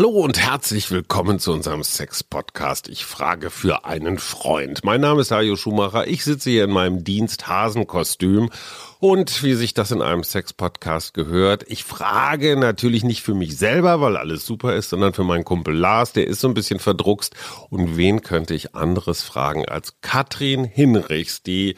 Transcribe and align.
Hallo 0.00 0.24
und 0.24 0.40
herzlich 0.40 0.90
willkommen 0.90 1.38
zu 1.38 1.52
unserem 1.52 1.82
Sex-Podcast. 1.82 2.88
Ich 2.88 3.04
frage 3.04 3.50
für 3.50 3.84
einen 3.84 4.16
Freund. 4.18 4.82
Mein 4.82 5.02
Name 5.02 5.20
ist 5.20 5.30
Hajo 5.30 5.56
Schumacher. 5.56 6.06
Ich 6.06 6.24
sitze 6.24 6.48
hier 6.48 6.64
in 6.64 6.70
meinem 6.70 7.04
Diensthasenkostüm 7.04 8.48
und 8.98 9.42
wie 9.42 9.52
sich 9.52 9.74
das 9.74 9.90
in 9.90 10.00
einem 10.00 10.24
Sex-Podcast 10.24 11.12
gehört, 11.12 11.66
ich 11.68 11.84
frage 11.84 12.56
natürlich 12.56 13.04
nicht 13.04 13.20
für 13.20 13.34
mich 13.34 13.58
selber, 13.58 14.00
weil 14.00 14.16
alles 14.16 14.46
super 14.46 14.74
ist, 14.74 14.88
sondern 14.88 15.12
für 15.12 15.22
meinen 15.22 15.44
Kumpel 15.44 15.74
Lars, 15.74 16.14
der 16.14 16.26
ist 16.26 16.40
so 16.40 16.48
ein 16.48 16.54
bisschen 16.54 16.80
verdruckst. 16.80 17.34
Und 17.68 17.98
wen 17.98 18.22
könnte 18.22 18.54
ich 18.54 18.74
anderes 18.74 19.22
fragen 19.22 19.66
als 19.66 20.00
Katrin 20.00 20.64
Hinrichs, 20.64 21.42
die 21.42 21.76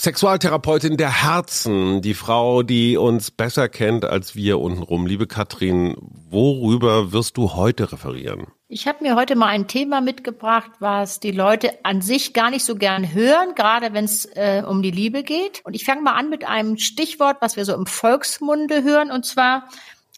Sexualtherapeutin 0.00 0.96
der 0.96 1.24
Herzen, 1.24 2.00
die 2.00 2.14
Frau, 2.14 2.62
die 2.62 2.96
uns 2.96 3.30
besser 3.30 3.68
kennt 3.68 4.06
als 4.06 4.34
wir 4.34 4.58
untenrum. 4.58 5.04
Liebe 5.04 5.26
Katrin, 5.26 5.94
worüber 6.30 7.12
wirst 7.12 7.36
du 7.36 7.52
heute 7.52 7.92
referieren? 7.92 8.46
Ich 8.66 8.88
habe 8.88 9.04
mir 9.04 9.14
heute 9.14 9.36
mal 9.36 9.48
ein 9.48 9.68
Thema 9.68 10.00
mitgebracht, 10.00 10.70
was 10.78 11.20
die 11.20 11.32
Leute 11.32 11.84
an 11.84 12.00
sich 12.00 12.32
gar 12.32 12.48
nicht 12.48 12.64
so 12.64 12.76
gern 12.76 13.12
hören, 13.12 13.54
gerade 13.54 13.92
wenn 13.92 14.06
es 14.06 14.24
äh, 14.24 14.62
um 14.66 14.80
die 14.80 14.90
Liebe 14.90 15.22
geht. 15.22 15.60
Und 15.64 15.74
ich 15.74 15.84
fange 15.84 16.00
mal 16.00 16.14
an 16.14 16.30
mit 16.30 16.48
einem 16.48 16.78
Stichwort, 16.78 17.36
was 17.42 17.56
wir 17.58 17.66
so 17.66 17.74
im 17.74 17.84
Volksmunde 17.84 18.82
hören, 18.82 19.10
und 19.10 19.26
zwar, 19.26 19.68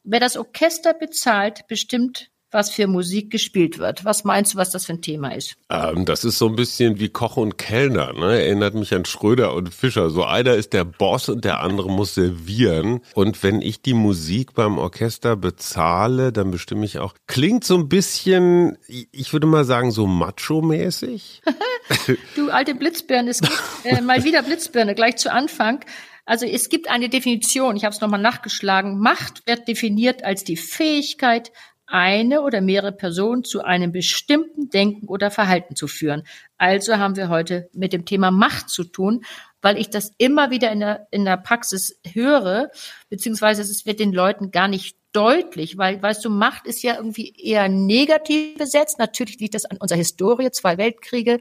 wer 0.04 0.20
das 0.20 0.36
Orchester 0.36 0.94
bezahlt, 0.94 1.66
bestimmt 1.66 2.30
was 2.52 2.70
für 2.70 2.86
Musik 2.86 3.30
gespielt 3.30 3.78
wird. 3.78 4.04
Was 4.04 4.24
meinst 4.24 4.54
du, 4.54 4.58
was 4.58 4.70
das 4.70 4.86
für 4.86 4.92
ein 4.92 5.02
Thema 5.02 5.34
ist? 5.34 5.56
Ähm, 5.70 6.04
das 6.04 6.24
ist 6.24 6.38
so 6.38 6.48
ein 6.48 6.56
bisschen 6.56 7.00
wie 7.00 7.08
Koch 7.08 7.36
und 7.36 7.58
Kellner. 7.58 8.12
Ne? 8.12 8.42
Erinnert 8.42 8.74
mich 8.74 8.94
an 8.94 9.04
Schröder 9.04 9.54
und 9.54 9.74
Fischer. 9.74 10.10
So 10.10 10.24
einer 10.24 10.54
ist 10.54 10.72
der 10.72 10.84
Boss 10.84 11.28
und 11.28 11.44
der 11.44 11.60
andere 11.60 11.90
muss 11.90 12.14
servieren. 12.14 13.00
Und 13.14 13.42
wenn 13.42 13.62
ich 13.62 13.82
die 13.82 13.94
Musik 13.94 14.54
beim 14.54 14.78
Orchester 14.78 15.36
bezahle, 15.36 16.32
dann 16.32 16.50
bestimme 16.50 16.84
ich 16.84 16.98
auch. 16.98 17.14
Klingt 17.26 17.64
so 17.64 17.76
ein 17.76 17.88
bisschen, 17.88 18.76
ich 18.86 19.32
würde 19.32 19.46
mal 19.46 19.64
sagen, 19.64 19.90
so 19.90 20.06
macho-mäßig. 20.06 21.42
du 22.36 22.50
alte 22.50 22.74
Blitzbirne, 22.74 23.30
es 23.30 23.40
gibt 23.40 23.52
äh, 23.84 24.00
mal 24.00 24.24
wieder 24.24 24.42
Blitzbirne, 24.42 24.94
gleich 24.94 25.16
zu 25.16 25.32
Anfang. 25.32 25.84
Also 26.24 26.46
es 26.46 26.68
gibt 26.68 26.88
eine 26.88 27.08
Definition, 27.08 27.76
ich 27.76 27.84
habe 27.84 27.94
es 27.94 28.00
nochmal 28.00 28.20
nachgeschlagen. 28.20 28.98
Macht 28.98 29.46
wird 29.46 29.66
definiert 29.66 30.24
als 30.24 30.44
die 30.44 30.56
Fähigkeit, 30.56 31.50
eine 31.92 32.40
oder 32.40 32.62
mehrere 32.62 32.92
Personen 32.92 33.44
zu 33.44 33.62
einem 33.62 33.92
bestimmten 33.92 34.70
Denken 34.70 35.08
oder 35.08 35.30
Verhalten 35.30 35.76
zu 35.76 35.86
führen. 35.86 36.22
Also 36.56 36.96
haben 36.96 37.16
wir 37.16 37.28
heute 37.28 37.68
mit 37.74 37.92
dem 37.92 38.06
Thema 38.06 38.30
Macht 38.30 38.70
zu 38.70 38.84
tun, 38.84 39.24
weil 39.60 39.78
ich 39.78 39.90
das 39.90 40.12
immer 40.16 40.50
wieder 40.50 40.72
in 40.72 40.80
der, 40.80 41.06
in 41.10 41.24
der 41.26 41.36
Praxis 41.36 42.00
höre, 42.12 42.70
beziehungsweise 43.10 43.60
es 43.60 43.84
wird 43.84 44.00
den 44.00 44.12
Leuten 44.12 44.50
gar 44.50 44.68
nicht 44.68 44.96
deutlich, 45.12 45.78
weil, 45.78 46.02
weißt 46.02 46.24
du, 46.24 46.30
Macht 46.30 46.66
ist 46.66 46.82
ja 46.82 46.96
irgendwie 46.96 47.34
eher 47.36 47.68
negativ 47.68 48.56
besetzt. 48.56 48.98
Natürlich 48.98 49.38
liegt 49.38 49.54
das 49.54 49.64
an 49.64 49.76
unserer 49.78 49.98
Historie, 49.98 50.50
zwei 50.50 50.78
Weltkriege, 50.78 51.40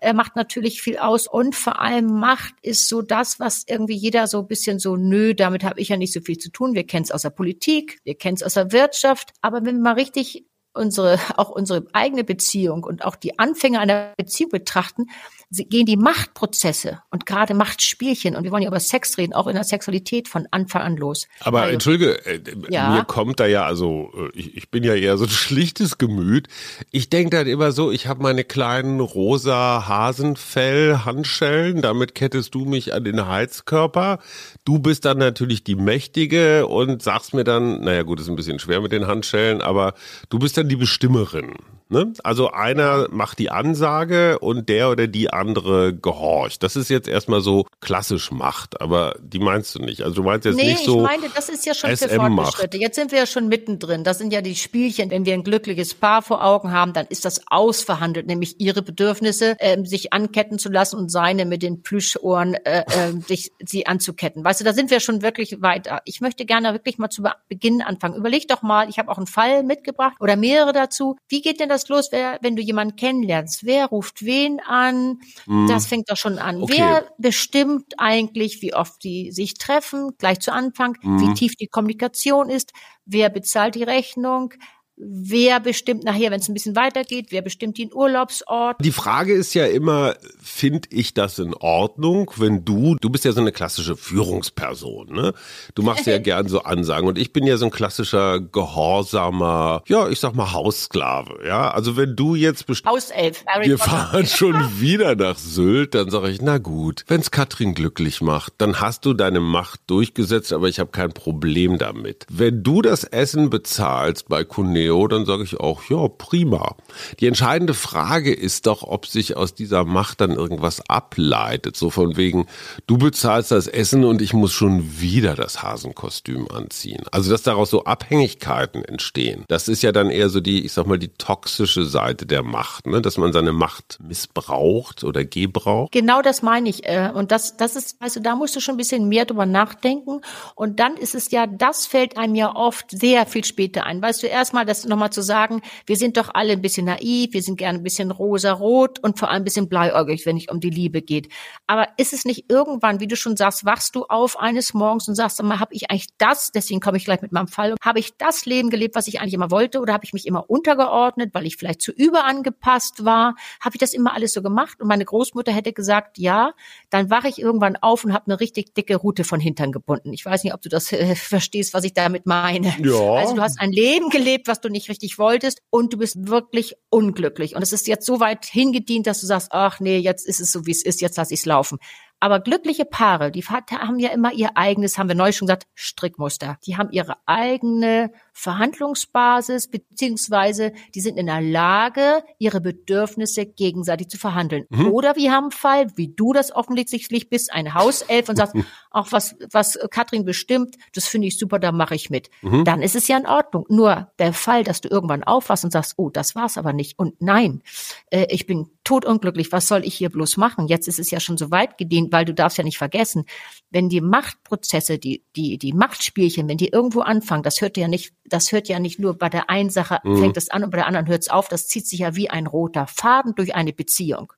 äh, 0.00 0.12
macht 0.12 0.36
natürlich 0.36 0.82
viel 0.82 0.98
aus. 0.98 1.26
Und 1.26 1.54
vor 1.54 1.80
allem 1.80 2.06
Macht 2.06 2.54
ist 2.62 2.88
so 2.88 3.02
das, 3.02 3.40
was 3.40 3.64
irgendwie 3.66 3.96
jeder 3.96 4.26
so 4.26 4.40
ein 4.40 4.46
bisschen 4.46 4.78
so, 4.78 4.96
nö, 4.96 5.34
damit 5.34 5.64
habe 5.64 5.80
ich 5.80 5.88
ja 5.88 5.96
nicht 5.96 6.12
so 6.12 6.20
viel 6.20 6.38
zu 6.38 6.50
tun. 6.50 6.74
Wir 6.74 6.86
kennen 6.86 7.04
es 7.04 7.10
aus 7.10 7.22
der 7.22 7.30
Politik, 7.30 7.98
wir 8.04 8.16
kennen 8.16 8.36
es 8.36 8.42
aus 8.42 8.54
der 8.54 8.72
Wirtschaft. 8.72 9.32
Aber 9.40 9.64
wenn 9.64 9.76
wir 9.76 9.82
mal 9.82 9.94
richtig 9.94 10.44
unsere, 10.74 11.18
auch 11.36 11.50
unsere 11.50 11.86
eigene 11.92 12.24
Beziehung 12.24 12.84
und 12.84 13.04
auch 13.04 13.16
die 13.16 13.38
Anfänge 13.38 13.80
einer 13.80 14.12
Beziehung 14.16 14.50
betrachten, 14.50 15.06
gehen 15.50 15.86
die 15.86 15.96
Machtprozesse 15.96 17.00
und 17.10 17.26
gerade 17.26 17.54
Machtspielchen, 17.54 18.34
und 18.34 18.44
wir 18.44 18.50
wollen 18.50 18.62
ja 18.62 18.68
über 18.68 18.80
Sex 18.80 19.18
reden, 19.18 19.34
auch 19.34 19.46
in 19.46 19.54
der 19.54 19.64
Sexualität 19.64 20.28
von 20.28 20.48
Anfang 20.50 20.82
an 20.82 20.96
los. 20.96 21.28
Aber 21.40 21.62
also, 21.62 21.74
entschuldige, 21.74 22.26
äh, 22.26 22.40
ja. 22.70 22.90
mir 22.90 23.04
kommt 23.04 23.38
da 23.40 23.46
ja, 23.46 23.64
also 23.64 24.10
äh, 24.16 24.30
ich, 24.36 24.56
ich 24.56 24.70
bin 24.70 24.82
ja 24.82 24.94
eher 24.94 25.16
so 25.16 25.24
ein 25.24 25.30
schlichtes 25.44 25.98
Gemüt. 25.98 26.48
Ich 26.90 27.08
denke 27.08 27.36
dann 27.36 27.46
immer 27.46 27.72
so, 27.72 27.92
ich 27.92 28.06
habe 28.06 28.22
meine 28.22 28.44
kleinen 28.44 29.00
rosa 29.00 29.86
Hasenfell-Handschellen, 29.86 31.82
damit 31.82 32.14
kettest 32.14 32.54
du 32.54 32.64
mich 32.64 32.92
an 32.92 33.04
den 33.04 33.26
Heizkörper. 33.28 34.18
Du 34.64 34.78
bist 34.78 35.04
dann 35.04 35.18
natürlich 35.18 35.62
die 35.62 35.74
Mächtige 35.74 36.66
und 36.66 37.02
sagst 37.02 37.34
mir 37.34 37.44
dann, 37.44 37.82
naja 37.82 38.02
gut, 38.02 38.18
ist 38.18 38.28
ein 38.28 38.36
bisschen 38.36 38.58
schwer 38.58 38.80
mit 38.80 38.92
den 38.92 39.06
Handschellen, 39.06 39.60
aber 39.60 39.92
du 40.30 40.38
bist 40.38 40.56
dann 40.56 40.70
die 40.70 40.76
Bestimmerin. 40.76 41.54
Ne? 41.90 42.14
Also 42.22 42.50
einer 42.50 43.08
macht 43.10 43.38
die 43.38 43.50
Ansage 43.50 44.38
und 44.38 44.70
der 44.70 44.88
oder 44.90 45.06
die 45.06 45.30
andere 45.30 45.94
gehorcht. 45.94 46.62
Das 46.62 46.76
ist 46.76 46.88
jetzt 46.88 47.08
erstmal 47.08 47.42
so 47.42 47.66
klassisch 47.80 48.30
Macht, 48.30 48.80
aber 48.80 49.16
die 49.20 49.38
meinst 49.38 49.74
du 49.74 49.80
nicht. 49.80 50.00
Also 50.02 50.16
du 50.16 50.22
meinst 50.22 50.46
jetzt 50.46 50.56
nee, 50.56 50.72
nicht 50.72 50.84
so. 50.84 50.96
Nee, 50.96 51.02
ich 51.14 51.20
meine, 51.20 51.32
das 51.34 51.50
ist 51.50 51.66
ja 51.66 51.74
schon 51.74 51.94
für 51.94 52.08
Fortgeschritte. 52.08 52.78
Jetzt 52.78 52.96
sind 52.96 53.12
wir 53.12 53.18
ja 53.18 53.26
schon 53.26 53.48
mittendrin. 53.48 54.02
Das 54.02 54.16
sind 54.16 54.32
ja 54.32 54.40
die 54.40 54.56
Spielchen. 54.56 55.10
Wenn 55.10 55.26
wir 55.26 55.34
ein 55.34 55.44
glückliches 55.44 55.92
Paar 55.92 56.22
vor 56.22 56.42
Augen 56.42 56.72
haben, 56.72 56.94
dann 56.94 57.06
ist 57.06 57.26
das 57.26 57.42
ausverhandelt, 57.48 58.26
nämlich 58.26 58.60
ihre 58.60 58.80
Bedürfnisse, 58.80 59.56
äh, 59.58 59.84
sich 59.84 60.14
anketten 60.14 60.58
zu 60.58 60.70
lassen 60.70 60.96
und 60.96 61.10
seine 61.10 61.44
mit 61.44 61.62
den 61.62 61.82
Plüschohren 61.82 62.54
äh, 62.54 62.80
äh, 62.80 63.12
sich, 63.28 63.52
sie 63.62 63.86
anzuketten. 63.86 64.42
Weißt 64.42 64.60
du, 64.60 64.64
da 64.64 64.72
sind 64.72 64.90
wir 64.90 65.00
schon 65.00 65.20
wirklich 65.20 65.60
weiter. 65.60 66.00
Ich 66.06 66.22
möchte 66.22 66.46
gerne 66.46 66.72
wirklich 66.72 66.96
mal 66.96 67.10
zu 67.10 67.24
Beginn 67.48 67.82
anfangen. 67.82 68.16
Überleg 68.16 68.48
doch 68.48 68.62
mal, 68.62 68.88
ich 68.88 68.98
habe 68.98 69.10
auch 69.10 69.18
einen 69.18 69.26
Fall 69.26 69.62
mitgebracht 69.64 70.14
oder 70.18 70.36
mehrere 70.36 70.72
dazu. 70.72 71.16
Wie 71.28 71.42
geht 71.42 71.60
denn 71.60 71.68
das 71.68 71.73
das 71.74 71.88
los, 71.88 72.08
wer, 72.10 72.38
wenn 72.42 72.56
du 72.56 72.62
jemanden 72.62 72.96
kennenlernst? 72.96 73.64
Wer 73.64 73.86
ruft 73.86 74.24
wen 74.24 74.60
an? 74.60 75.20
Mm. 75.46 75.66
Das 75.66 75.86
fängt 75.86 76.10
doch 76.10 76.16
schon 76.16 76.38
an. 76.38 76.62
Okay. 76.62 76.74
Wer 76.78 77.12
bestimmt 77.18 77.94
eigentlich, 77.98 78.62
wie 78.62 78.74
oft 78.74 79.02
die 79.04 79.32
sich 79.32 79.54
treffen, 79.54 80.12
gleich 80.18 80.40
zu 80.40 80.52
Anfang, 80.52 80.96
mm. 81.02 81.20
wie 81.20 81.34
tief 81.34 81.56
die 81.56 81.66
Kommunikation 81.66 82.48
ist? 82.48 82.72
Wer 83.04 83.28
bezahlt 83.28 83.74
die 83.74 83.82
Rechnung? 83.82 84.54
Wer 84.96 85.58
bestimmt 85.58 86.04
nachher, 86.04 86.30
wenn 86.30 86.38
es 86.38 86.48
ein 86.48 86.54
bisschen 86.54 86.76
weitergeht, 86.76 87.26
wer 87.30 87.42
bestimmt 87.42 87.78
den 87.78 87.92
Urlaubsort? 87.92 88.76
Die 88.80 88.92
Frage 88.92 89.32
ist 89.32 89.52
ja 89.54 89.66
immer, 89.66 90.14
finde 90.40 90.88
ich 90.92 91.14
das 91.14 91.40
in 91.40 91.52
Ordnung, 91.52 92.30
wenn 92.36 92.64
du, 92.64 92.94
du 93.00 93.10
bist 93.10 93.24
ja 93.24 93.32
so 93.32 93.40
eine 93.40 93.50
klassische 93.50 93.96
Führungsperson, 93.96 95.12
ne? 95.12 95.34
Du 95.74 95.82
machst 95.82 96.06
ja 96.06 96.18
gern 96.20 96.46
so 96.46 96.62
Ansagen 96.62 97.08
und 97.08 97.18
ich 97.18 97.32
bin 97.32 97.44
ja 97.44 97.56
so 97.56 97.64
ein 97.64 97.72
klassischer 97.72 98.38
gehorsamer, 98.38 99.82
ja, 99.88 100.08
ich 100.08 100.20
sag 100.20 100.36
mal 100.36 100.52
Haussklave, 100.52 101.40
ja? 101.44 101.72
Also 101.72 101.96
wenn 101.96 102.14
du 102.14 102.36
jetzt 102.36 102.66
Hauself, 102.86 103.44
wir 103.62 103.78
fahren 103.78 104.26
schon 104.26 104.54
wieder 104.80 105.16
nach 105.16 105.38
Sylt, 105.38 105.96
dann 105.96 106.08
sage 106.10 106.30
ich, 106.30 106.40
na 106.40 106.58
gut, 106.58 107.04
wenn's 107.08 107.32
Katrin 107.32 107.74
glücklich 107.74 108.20
macht, 108.20 108.52
dann 108.58 108.80
hast 108.80 109.04
du 109.06 109.12
deine 109.12 109.40
Macht 109.40 109.80
durchgesetzt, 109.88 110.52
aber 110.52 110.68
ich 110.68 110.78
habe 110.78 110.92
kein 110.92 111.12
Problem 111.12 111.78
damit. 111.78 112.26
Wenn 112.30 112.62
du 112.62 112.80
das 112.80 113.02
Essen 113.02 113.50
bezahlst 113.50 114.28
bei 114.28 114.44
Kunden 114.44 114.83
Neo, 114.84 115.08
dann 115.08 115.24
sage 115.24 115.44
ich 115.44 115.58
auch, 115.58 115.82
ja, 115.88 116.08
prima. 116.08 116.76
Die 117.20 117.26
entscheidende 117.26 117.74
Frage 117.74 118.32
ist 118.32 118.66
doch, 118.66 118.82
ob 118.82 119.06
sich 119.06 119.36
aus 119.36 119.54
dieser 119.54 119.84
Macht 119.84 120.20
dann 120.20 120.32
irgendwas 120.32 120.82
ableitet. 120.88 121.76
So 121.76 121.90
von 121.90 122.16
wegen, 122.16 122.46
du 122.86 122.98
bezahlst 122.98 123.50
das 123.50 123.66
Essen 123.66 124.04
und 124.04 124.20
ich 124.20 124.34
muss 124.34 124.52
schon 124.52 125.00
wieder 125.00 125.34
das 125.34 125.62
Hasenkostüm 125.62 126.48
anziehen. 126.50 127.02
Also, 127.10 127.30
dass 127.30 127.42
daraus 127.42 127.70
so 127.70 127.84
Abhängigkeiten 127.84 128.84
entstehen. 128.84 129.44
Das 129.48 129.68
ist 129.68 129.82
ja 129.82 129.92
dann 129.92 130.10
eher 130.10 130.28
so 130.28 130.40
die, 130.40 130.64
ich 130.64 130.72
sag 130.72 130.86
mal, 130.86 130.98
die 130.98 131.08
toxische 131.08 131.84
Seite 131.84 132.26
der 132.26 132.42
Macht, 132.42 132.86
ne? 132.86 133.00
dass 133.00 133.16
man 133.16 133.32
seine 133.32 133.52
Macht 133.52 133.98
missbraucht 134.02 135.04
oder 135.04 135.24
gebraucht. 135.24 135.92
Genau 135.92 136.20
das 136.20 136.42
meine 136.42 136.68
ich. 136.68 136.86
Äh, 136.86 137.10
und 137.14 137.32
das, 137.32 137.56
das 137.56 137.76
ist, 137.76 137.96
also 138.00 138.20
da 138.20 138.36
musst 138.36 138.54
du 138.54 138.60
schon 138.60 138.74
ein 138.74 138.78
bisschen 138.78 139.08
mehr 139.08 139.24
drüber 139.24 139.46
nachdenken. 139.46 140.20
Und 140.54 140.80
dann 140.80 140.96
ist 140.96 141.14
es 141.14 141.30
ja, 141.30 141.46
das 141.46 141.86
fällt 141.86 142.18
einem 142.18 142.34
ja 142.34 142.54
oft 142.54 142.90
sehr 142.90 143.26
viel 143.26 143.44
später 143.44 143.84
ein. 143.84 144.02
Weißt 144.02 144.22
du, 144.22 144.26
erstmal, 144.26 144.66
das 144.74 144.84
nochmal 144.84 145.10
zu 145.10 145.22
sagen, 145.22 145.62
wir 145.86 145.96
sind 145.96 146.16
doch 146.16 146.30
alle 146.32 146.52
ein 146.52 146.62
bisschen 146.62 146.86
naiv, 146.86 147.32
wir 147.32 147.42
sind 147.42 147.56
gerne 147.56 147.78
ein 147.78 147.82
bisschen 147.82 148.10
rosa-rot 148.10 148.98
und 149.00 149.18
vor 149.18 149.30
allem 149.30 149.42
ein 149.42 149.44
bisschen 149.44 149.68
bleiäugig, 149.68 150.26
wenn 150.26 150.36
es 150.36 150.48
um 150.48 150.60
die 150.60 150.70
Liebe 150.70 151.02
geht. 151.02 151.28
Aber 151.66 151.88
ist 151.96 152.12
es 152.12 152.24
nicht 152.24 152.50
irgendwann, 152.50 153.00
wie 153.00 153.06
du 153.06 153.16
schon 153.16 153.36
sagst, 153.36 153.64
wachst 153.64 153.94
du 153.94 154.04
auf 154.04 154.38
eines 154.38 154.74
Morgens 154.74 155.08
und 155.08 155.14
sagst, 155.14 155.42
mal, 155.42 155.60
habe 155.60 155.74
ich 155.74 155.90
eigentlich 155.90 156.08
das, 156.18 156.50
deswegen 156.52 156.80
komme 156.80 156.96
ich 156.96 157.04
gleich 157.04 157.22
mit 157.22 157.32
meinem 157.32 157.48
Fall, 157.48 157.74
habe 157.82 157.98
ich 157.98 158.16
das 158.16 158.46
Leben 158.46 158.70
gelebt, 158.70 158.94
was 158.94 159.06
ich 159.08 159.20
eigentlich 159.20 159.34
immer 159.34 159.50
wollte 159.50 159.80
oder 159.80 159.92
habe 159.92 160.04
ich 160.04 160.12
mich 160.12 160.26
immer 160.26 160.48
untergeordnet, 160.48 161.30
weil 161.32 161.46
ich 161.46 161.56
vielleicht 161.56 161.82
zu 161.82 161.92
überangepasst 161.92 163.04
war? 163.04 163.34
Habe 163.60 163.76
ich 163.76 163.80
das 163.80 163.94
immer 163.94 164.14
alles 164.14 164.32
so 164.32 164.42
gemacht? 164.42 164.80
Und 164.80 164.88
meine 164.88 165.04
Großmutter 165.04 165.52
hätte 165.52 165.72
gesagt, 165.72 166.18
ja, 166.18 166.52
dann 166.90 167.10
wache 167.10 167.28
ich 167.28 167.40
irgendwann 167.40 167.76
auf 167.76 168.04
und 168.04 168.12
habe 168.12 168.26
eine 168.26 168.40
richtig 168.40 168.74
dicke 168.74 168.96
Rute 168.96 169.24
von 169.24 169.40
Hintern 169.40 169.72
gebunden. 169.72 170.12
Ich 170.12 170.24
weiß 170.24 170.44
nicht, 170.44 170.54
ob 170.54 170.62
du 170.62 170.68
das 170.68 170.92
äh, 170.92 171.14
verstehst, 171.14 171.74
was 171.74 171.84
ich 171.84 171.94
damit 171.94 172.26
meine. 172.26 172.74
Ja. 172.82 173.14
Also 173.14 173.34
du 173.34 173.42
hast 173.42 173.60
ein 173.60 173.72
Leben 173.72 174.10
gelebt, 174.10 174.48
was 174.48 174.60
du 174.64 174.68
nicht 174.68 174.88
richtig 174.88 175.18
wolltest 175.18 175.62
und 175.70 175.92
du 175.92 175.98
bist 175.98 176.28
wirklich 176.28 176.74
unglücklich. 176.90 177.54
Und 177.54 177.62
es 177.62 177.72
ist 177.72 177.86
jetzt 177.86 178.06
so 178.06 178.20
weit 178.20 178.44
hingedient, 178.46 179.06
dass 179.06 179.20
du 179.20 179.26
sagst, 179.26 179.48
ach 179.50 179.80
nee, 179.80 179.98
jetzt 179.98 180.26
ist 180.26 180.40
es 180.40 180.50
so, 180.50 180.66
wie 180.66 180.72
es 180.72 180.84
ist, 180.84 181.00
jetzt 181.00 181.16
lass 181.16 181.30
ich 181.30 181.40
es 181.40 181.46
laufen. 181.46 181.78
Aber 182.20 182.40
glückliche 182.40 182.84
Paare, 182.84 183.30
die 183.30 183.42
haben 183.44 183.98
ja 183.98 184.10
immer 184.10 184.32
ihr 184.32 184.56
eigenes, 184.56 184.96
haben 184.96 185.08
wir 185.08 185.14
neu 185.14 185.32
schon 185.32 185.46
gesagt, 185.46 185.66
Strickmuster. 185.74 186.58
Die 186.66 186.76
haben 186.76 186.90
ihre 186.90 187.16
eigene 187.26 188.12
Verhandlungsbasis, 188.36 189.68
beziehungsweise 189.68 190.72
die 190.94 191.00
sind 191.00 191.16
in 191.16 191.26
der 191.26 191.40
Lage, 191.40 192.24
ihre 192.38 192.60
Bedürfnisse 192.60 193.46
gegenseitig 193.46 194.08
zu 194.08 194.18
verhandeln. 194.18 194.66
Mhm. 194.70 194.88
Oder 194.88 195.14
wir 195.14 195.32
haben 195.32 195.44
einen 195.44 195.50
Fall, 195.52 195.86
wie 195.96 196.08
du 196.08 196.32
das 196.32 196.54
offensichtlich 196.54 197.30
bist, 197.30 197.52
ein 197.52 197.74
Hauself 197.74 198.28
und 198.28 198.36
sagst, 198.36 198.56
auch 198.90 199.12
was, 199.12 199.36
was 199.52 199.78
Katrin 199.90 200.24
bestimmt, 200.24 200.76
das 200.94 201.06
finde 201.06 201.28
ich 201.28 201.38
super, 201.38 201.60
da 201.60 201.70
mache 201.70 201.94
ich 201.94 202.10
mit. 202.10 202.28
Mhm. 202.42 202.64
Dann 202.64 202.82
ist 202.82 202.96
es 202.96 203.08
ja 203.08 203.16
in 203.16 203.26
Ordnung. 203.26 203.66
Nur 203.68 204.10
der 204.18 204.32
Fall, 204.32 204.64
dass 204.64 204.80
du 204.80 204.88
irgendwann 204.88 205.22
aufwachst 205.22 205.64
und 205.64 205.70
sagst, 205.70 205.94
oh, 205.96 206.10
das 206.10 206.34
war's 206.34 206.58
aber 206.58 206.72
nicht. 206.72 206.98
Und 206.98 207.22
nein, 207.22 207.62
äh, 208.10 208.26
ich 208.30 208.46
bin 208.46 208.68
totunglücklich, 208.82 209.52
was 209.52 209.68
soll 209.68 209.84
ich 209.84 209.94
hier 209.94 210.10
bloß 210.10 210.36
machen? 210.36 210.66
Jetzt 210.66 210.88
ist 210.88 210.98
es 210.98 211.10
ja 211.10 211.20
schon 211.20 211.38
so 211.38 211.50
weit 211.50 211.78
gedient, 211.78 212.12
weil 212.12 212.24
du 212.24 212.34
darfst 212.34 212.58
ja 212.58 212.64
nicht 212.64 212.78
vergessen, 212.78 213.24
wenn 213.70 213.88
die 213.88 214.00
Machtprozesse, 214.00 214.98
die, 214.98 215.24
die, 215.36 215.58
die 215.58 215.72
Machtspielchen, 215.72 216.48
wenn 216.48 216.58
die 216.58 216.68
irgendwo 216.68 217.00
anfangen, 217.00 217.42
das 217.42 217.60
hört 217.60 217.76
ja 217.76 217.88
nicht, 217.88 218.12
das 218.26 218.52
hört 218.52 218.68
ja 218.68 218.78
nicht 218.78 218.98
nur 218.98 219.16
bei 219.18 219.28
der 219.28 219.50
einen 219.50 219.70
Sache 219.70 219.98
mhm. 220.02 220.18
fängt 220.18 220.36
es 220.36 220.50
an 220.50 220.64
und 220.64 220.70
bei 220.70 220.78
der 220.78 220.86
anderen 220.86 221.06
hört 221.06 221.22
es 221.22 221.28
auf, 221.28 221.48
das 221.48 221.68
zieht 221.68 221.86
sich 221.86 222.00
ja 222.00 222.16
wie 222.16 222.30
ein 222.30 222.46
roter 222.46 222.86
Faden 222.86 223.34
durch 223.34 223.54
eine 223.54 223.72
Beziehung. 223.72 224.32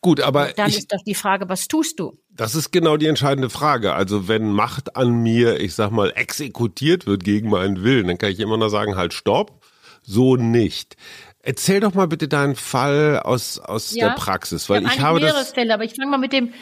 Gut, 0.00 0.20
aber 0.20 0.46
und 0.48 0.58
dann 0.58 0.70
ich, 0.70 0.78
ist 0.78 0.92
doch 0.92 1.02
die 1.04 1.14
Frage, 1.14 1.48
was 1.48 1.68
tust 1.68 2.00
du? 2.00 2.16
Das 2.30 2.54
ist 2.54 2.70
genau 2.70 2.96
die 2.96 3.06
entscheidende 3.06 3.50
Frage. 3.50 3.92
Also 3.92 4.28
wenn 4.28 4.50
Macht 4.50 4.96
an 4.96 5.22
mir, 5.22 5.60
ich 5.60 5.74
sag 5.74 5.90
mal, 5.90 6.12
exekutiert 6.14 7.06
wird 7.06 7.24
gegen 7.24 7.50
meinen 7.50 7.82
Willen, 7.82 8.06
dann 8.06 8.18
kann 8.18 8.30
ich 8.30 8.40
immer 8.40 8.56
noch 8.56 8.70
sagen, 8.70 8.96
halt 8.96 9.12
stopp, 9.12 9.62
so 10.02 10.36
nicht. 10.36 10.96
Erzähl 11.40 11.80
doch 11.80 11.94
mal 11.94 12.08
bitte 12.08 12.28
deinen 12.28 12.56
Fall 12.56 13.20
aus, 13.20 13.58
aus 13.58 13.94
ja, 13.94 14.08
der 14.08 14.14
Praxis, 14.16 14.68
weil 14.68 14.84
ich, 14.84 14.94
ich 14.94 15.00
habe 15.00 15.20
mehrere 15.20 15.38
das 15.38 15.52
Fälle, 15.52 15.72
aber 15.72 15.84
ich 15.84 15.94
fange 15.94 16.10
mal 16.10 16.18
mit 16.18 16.32
dem 16.32 16.52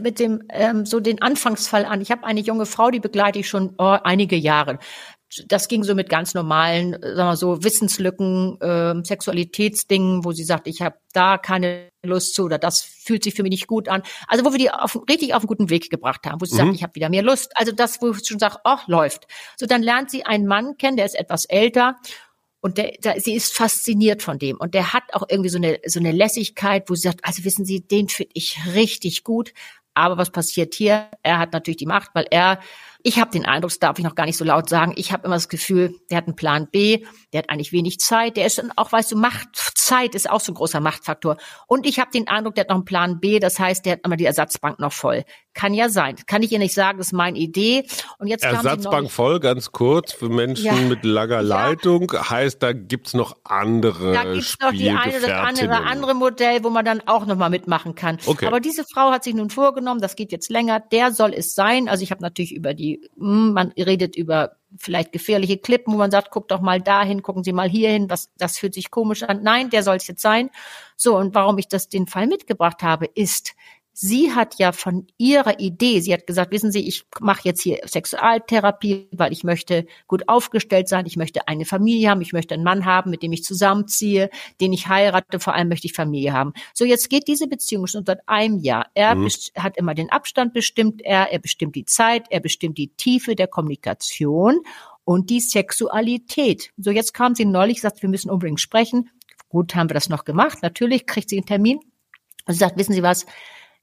mit 0.00 0.18
dem 0.18 0.44
ähm, 0.50 0.86
so 0.86 1.00
den 1.00 1.20
Anfangsfall 1.20 1.84
an. 1.84 2.00
Ich 2.00 2.10
habe 2.10 2.24
eine 2.24 2.40
junge 2.40 2.64
Frau, 2.64 2.90
die 2.90 3.00
begleite 3.00 3.40
ich 3.40 3.48
schon 3.48 3.74
oh, 3.78 3.98
einige 4.02 4.36
Jahre. 4.36 4.78
Das 5.46 5.68
ging 5.68 5.84
so 5.84 5.94
mit 5.94 6.08
ganz 6.08 6.34
normalen, 6.34 6.92
sagen 6.92 7.16
wir 7.16 7.36
so 7.36 7.62
Wissenslücken, 7.62 8.58
ähm, 8.62 9.04
Sexualitätsdingen, 9.04 10.24
wo 10.24 10.32
sie 10.32 10.42
sagt, 10.42 10.66
ich 10.66 10.82
habe 10.82 10.96
da 11.12 11.38
keine 11.38 11.88
Lust 12.02 12.34
zu 12.34 12.44
oder 12.44 12.58
das 12.58 12.82
fühlt 12.82 13.22
sich 13.22 13.34
für 13.34 13.42
mich 13.42 13.50
nicht 13.50 13.66
gut 13.68 13.88
an. 13.88 14.02
Also 14.26 14.44
wo 14.44 14.50
wir 14.50 14.58
die 14.58 14.70
auf, 14.70 14.98
richtig 15.08 15.34
auf 15.34 15.42
einen 15.42 15.46
guten 15.46 15.70
Weg 15.70 15.88
gebracht 15.88 16.26
haben, 16.26 16.40
wo 16.40 16.46
sie 16.46 16.54
mhm. 16.54 16.58
sagt, 16.58 16.74
ich 16.74 16.82
habe 16.82 16.94
wieder 16.96 17.10
mehr 17.10 17.22
Lust. 17.22 17.52
Also 17.54 17.70
das, 17.70 18.02
wo 18.02 18.10
ich 18.10 18.26
schon 18.26 18.40
sage, 18.40 18.56
ach, 18.64 18.88
läuft. 18.88 19.28
So, 19.56 19.66
dann 19.66 19.82
lernt 19.82 20.10
sie 20.10 20.24
einen 20.24 20.46
Mann 20.46 20.76
kennen, 20.78 20.96
der 20.96 21.06
ist 21.06 21.14
etwas 21.14 21.44
älter 21.44 21.96
und 22.60 22.76
der, 22.76 22.92
der, 23.02 23.20
sie 23.20 23.34
ist 23.34 23.54
fasziniert 23.54 24.22
von 24.22 24.38
dem. 24.38 24.56
Und 24.58 24.74
der 24.74 24.92
hat 24.92 25.14
auch 25.14 25.24
irgendwie 25.28 25.50
so 25.50 25.58
eine, 25.58 25.78
so 25.86 25.98
eine 25.98 26.12
Lässigkeit, 26.12 26.90
wo 26.90 26.94
sie 26.94 27.02
sagt, 27.02 27.24
also 27.24 27.44
wissen 27.44 27.64
Sie, 27.64 27.86
den 27.86 28.08
finde 28.08 28.32
ich 28.34 28.58
richtig 28.74 29.24
gut. 29.24 29.52
Aber 29.94 30.18
was 30.18 30.30
passiert 30.30 30.74
hier? 30.74 31.08
Er 31.22 31.38
hat 31.38 31.52
natürlich 31.52 31.78
die 31.78 31.86
Macht, 31.86 32.10
weil 32.14 32.26
er 32.30 32.60
ich 33.02 33.18
habe 33.18 33.30
den 33.30 33.44
Eindruck, 33.44 33.70
das 33.70 33.78
darf 33.78 33.98
ich 33.98 34.04
noch 34.04 34.14
gar 34.14 34.26
nicht 34.26 34.36
so 34.36 34.44
laut 34.44 34.68
sagen, 34.68 34.92
ich 34.96 35.12
habe 35.12 35.24
immer 35.26 35.36
das 35.36 35.48
Gefühl, 35.48 35.94
der 36.10 36.18
hat 36.18 36.26
einen 36.26 36.36
Plan 36.36 36.68
B, 36.70 37.04
der 37.32 37.42
hat 37.42 37.50
eigentlich 37.50 37.72
wenig 37.72 37.98
Zeit, 38.00 38.36
der 38.36 38.46
ist 38.46 38.58
dann 38.58 38.72
auch, 38.76 38.92
weißt 38.92 39.12
du, 39.12 39.16
Machtzeit 39.16 40.14
ist 40.14 40.28
auch 40.28 40.40
so 40.40 40.52
ein 40.52 40.54
großer 40.54 40.80
Machtfaktor. 40.80 41.36
Und 41.66 41.86
ich 41.86 41.98
habe 41.98 42.10
den 42.10 42.28
Eindruck, 42.28 42.54
der 42.54 42.62
hat 42.62 42.68
noch 42.68 42.76
einen 42.76 42.84
Plan 42.84 43.20
B, 43.20 43.38
das 43.38 43.58
heißt, 43.58 43.86
der 43.86 43.94
hat 43.94 44.00
immer 44.04 44.16
die 44.16 44.24
Ersatzbank 44.24 44.78
noch 44.78 44.92
voll. 44.92 45.24
Kann 45.52 45.74
ja 45.74 45.88
sein. 45.88 46.16
Kann 46.26 46.42
ich 46.42 46.52
ihr 46.52 46.58
nicht 46.58 46.74
sagen, 46.74 46.98
das 46.98 47.08
ist 47.08 47.12
meine 47.12 47.38
Idee. 47.38 47.84
Und 48.18 48.28
jetzt 48.28 48.44
Ersatzbank 48.44 49.10
voll, 49.10 49.40
ganz 49.40 49.72
kurz, 49.72 50.12
für 50.12 50.28
Menschen 50.28 50.66
ja. 50.66 50.74
mit 50.74 51.04
langer 51.04 51.42
Leitung, 51.42 52.10
ja. 52.12 52.30
heißt, 52.30 52.62
da 52.62 52.72
gibt's 52.72 53.14
noch 53.14 53.36
andere 53.44 54.12
Da 54.12 54.32
gibt's 54.32 54.56
noch 54.60 54.70
die 54.70 54.90
eine, 54.90 55.20
das 55.20 55.30
andere, 55.30 55.84
andere 55.84 56.14
Modell, 56.14 56.62
wo 56.62 56.70
man 56.70 56.84
dann 56.84 57.02
auch 57.06 57.26
noch 57.26 57.36
mal 57.36 57.50
mitmachen 57.50 57.94
kann. 57.94 58.18
Okay. 58.26 58.46
Aber 58.46 58.60
diese 58.60 58.84
Frau 58.84 59.10
hat 59.10 59.24
sich 59.24 59.34
nun 59.34 59.50
vorgenommen, 59.50 60.00
das 60.00 60.16
geht 60.16 60.32
jetzt 60.32 60.50
länger, 60.50 60.80
der 60.80 61.12
soll 61.12 61.32
es 61.34 61.54
sein. 61.54 61.88
Also 61.88 62.02
ich 62.02 62.10
habe 62.10 62.22
natürlich 62.22 62.54
über 62.54 62.74
die 62.74 62.89
hm, 63.16 63.52
man 63.52 63.72
redet 63.72 64.16
über 64.16 64.56
vielleicht 64.78 65.12
gefährliche 65.12 65.58
Klippen, 65.58 65.92
wo 65.92 65.98
man 65.98 66.10
sagt, 66.10 66.30
guck 66.30 66.48
doch 66.48 66.60
mal 66.60 66.80
dahin, 66.80 67.22
gucken 67.22 67.42
Sie 67.44 67.52
mal 67.52 67.68
hierhin, 67.68 68.08
was, 68.08 68.30
das 68.36 68.58
fühlt 68.58 68.74
sich 68.74 68.90
komisch 68.90 69.22
an. 69.22 69.42
Nein, 69.42 69.70
der 69.70 69.82
soll 69.82 69.96
es 69.96 70.06
jetzt 70.06 70.22
sein. 70.22 70.50
So, 70.96 71.16
und 71.16 71.34
warum 71.34 71.58
ich 71.58 71.68
das 71.68 71.88
den 71.88 72.06
Fall 72.06 72.26
mitgebracht 72.26 72.82
habe, 72.82 73.06
ist, 73.06 73.54
sie 74.02 74.32
hat 74.32 74.58
ja 74.58 74.72
von 74.72 75.06
ihrer 75.18 75.60
Idee, 75.60 76.00
sie 76.00 76.14
hat 76.14 76.26
gesagt, 76.26 76.52
wissen 76.52 76.72
Sie, 76.72 76.88
ich 76.88 77.04
mache 77.20 77.42
jetzt 77.44 77.60
hier 77.60 77.80
Sexualtherapie, 77.84 79.08
weil 79.12 79.30
ich 79.30 79.44
möchte 79.44 79.86
gut 80.06 80.26
aufgestellt 80.26 80.88
sein, 80.88 81.04
ich 81.04 81.18
möchte 81.18 81.48
eine 81.48 81.66
Familie 81.66 82.08
haben, 82.08 82.22
ich 82.22 82.32
möchte 82.32 82.54
einen 82.54 82.64
Mann 82.64 82.86
haben, 82.86 83.10
mit 83.10 83.22
dem 83.22 83.32
ich 83.32 83.44
zusammenziehe, 83.44 84.30
den 84.58 84.72
ich 84.72 84.88
heirate, 84.88 85.38
vor 85.38 85.54
allem 85.54 85.68
möchte 85.68 85.86
ich 85.86 85.92
Familie 85.92 86.32
haben. 86.32 86.54
So, 86.72 86.86
jetzt 86.86 87.10
geht 87.10 87.28
diese 87.28 87.46
Beziehung 87.46 87.86
schon 87.86 88.06
seit 88.06 88.26
einem 88.26 88.58
Jahr. 88.60 88.86
Er 88.94 89.14
mhm. 89.14 89.28
hat 89.56 89.76
immer 89.76 89.94
den 89.94 90.10
Abstand 90.10 90.54
bestimmt, 90.54 91.02
er, 91.02 91.30
er 91.30 91.38
bestimmt 91.38 91.76
die 91.76 91.84
Zeit, 91.84 92.24
er 92.30 92.40
bestimmt 92.40 92.78
die 92.78 92.88
Tiefe 92.88 93.34
der 93.34 93.48
Kommunikation 93.48 94.60
und 95.04 95.28
die 95.28 95.40
Sexualität. 95.40 96.70
So, 96.78 96.90
jetzt 96.90 97.12
kam 97.12 97.34
sie 97.34 97.44
neulich, 97.44 97.82
sagt, 97.82 98.00
wir 98.00 98.08
müssen 98.08 98.30
unbedingt 98.30 98.60
sprechen. 98.60 99.10
Gut, 99.50 99.74
haben 99.74 99.90
wir 99.90 99.94
das 99.94 100.08
noch 100.08 100.24
gemacht. 100.24 100.62
Natürlich 100.62 101.06
kriegt 101.06 101.28
sie 101.28 101.36
einen 101.36 101.46
Termin. 101.46 101.80
Und 102.46 102.54
sie 102.54 102.60
sagt, 102.60 102.78
wissen 102.78 102.94
Sie 102.94 103.02
was? 103.02 103.26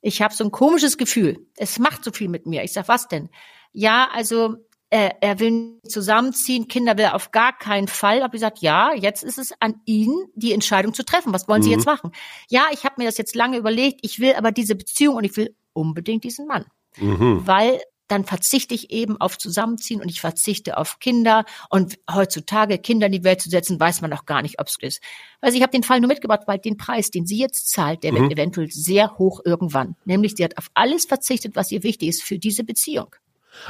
Ich 0.01 0.21
habe 0.21 0.33
so 0.33 0.44
ein 0.44 0.51
komisches 0.51 0.97
Gefühl. 0.97 1.47
Es 1.55 1.79
macht 1.79 2.03
so 2.03 2.11
viel 2.11 2.29
mit 2.29 2.45
mir. 2.45 2.63
Ich 2.63 2.73
sag, 2.73 2.88
was 2.88 3.07
denn? 3.07 3.29
Ja, 3.71 4.09
also 4.13 4.55
er, 4.89 5.21
er 5.21 5.39
will 5.39 5.79
zusammenziehen, 5.88 6.67
Kinder 6.67 6.97
will 6.97 7.05
er 7.05 7.15
auf 7.15 7.31
gar 7.31 7.57
keinen 7.57 7.88
Fall. 7.88 8.21
Aber 8.21 8.33
ich 8.33 8.39
gesagt, 8.39 8.59
ja, 8.59 8.94
jetzt 8.94 9.23
ist 9.23 9.38
es 9.38 9.53
an 9.59 9.81
Ihnen, 9.85 10.15
die 10.35 10.53
Entscheidung 10.53 10.94
zu 10.94 11.03
treffen. 11.03 11.33
Was 11.33 11.47
wollen 11.47 11.61
Sie 11.61 11.69
mhm. 11.69 11.75
jetzt 11.75 11.85
machen? 11.85 12.11
Ja, 12.49 12.67
ich 12.71 12.85
habe 12.85 12.95
mir 12.97 13.05
das 13.05 13.17
jetzt 13.17 13.35
lange 13.35 13.57
überlegt. 13.57 13.99
Ich 14.03 14.19
will 14.19 14.33
aber 14.35 14.51
diese 14.51 14.75
Beziehung 14.75 15.15
und 15.15 15.23
ich 15.23 15.35
will 15.35 15.55
unbedingt 15.73 16.23
diesen 16.23 16.47
Mann. 16.47 16.65
Mhm. 16.97 17.45
Weil 17.45 17.81
dann 18.07 18.25
verzichte 18.25 18.74
ich 18.74 18.92
eben 18.92 19.19
auf 19.19 19.38
Zusammenziehen 19.38 20.01
und 20.01 20.09
ich 20.09 20.21
verzichte 20.21 20.77
auf 20.77 21.00
Kinder. 21.00 21.45
Und 21.69 22.00
heutzutage 22.12 22.77
Kinder 22.77 23.07
in 23.07 23.12
die 23.12 23.24
Welt 23.24 23.42
zu 23.42 23.50
setzen, 23.50 23.80
weiß 23.80 24.01
man 24.01 24.09
noch 24.09 24.25
gar 24.25 24.42
nicht, 24.42 24.59
ob 24.59 24.68
es 24.68 24.77
ist. 24.81 25.01
Also 25.42 25.57
ich 25.57 25.63
habe 25.63 25.71
den 25.71 25.83
Fall 25.83 26.00
nur 26.00 26.07
mitgebracht, 26.07 26.44
weil 26.48 26.59
den 26.59 26.77
Preis, 26.77 27.12
den 27.12 27.25
sie 27.25 27.38
jetzt 27.38 27.69
zahlt, 27.69 28.04
der 28.04 28.13
mhm. 28.13 28.24
wird 28.24 28.33
eventuell 28.33 28.71
sehr 28.71 29.18
hoch 29.18 29.42
irgendwann. 29.45 29.95
Nämlich 30.06 30.36
sie 30.36 30.44
hat 30.44 30.57
auf 30.57 30.69
alles 30.74 31.06
verzichtet, 31.06 31.56
was 31.56 31.71
ihr 31.71 31.83
wichtig 31.83 32.09
ist 32.09 32.24
für 32.24 32.39
diese 32.39 32.63
Beziehung. 32.63 33.15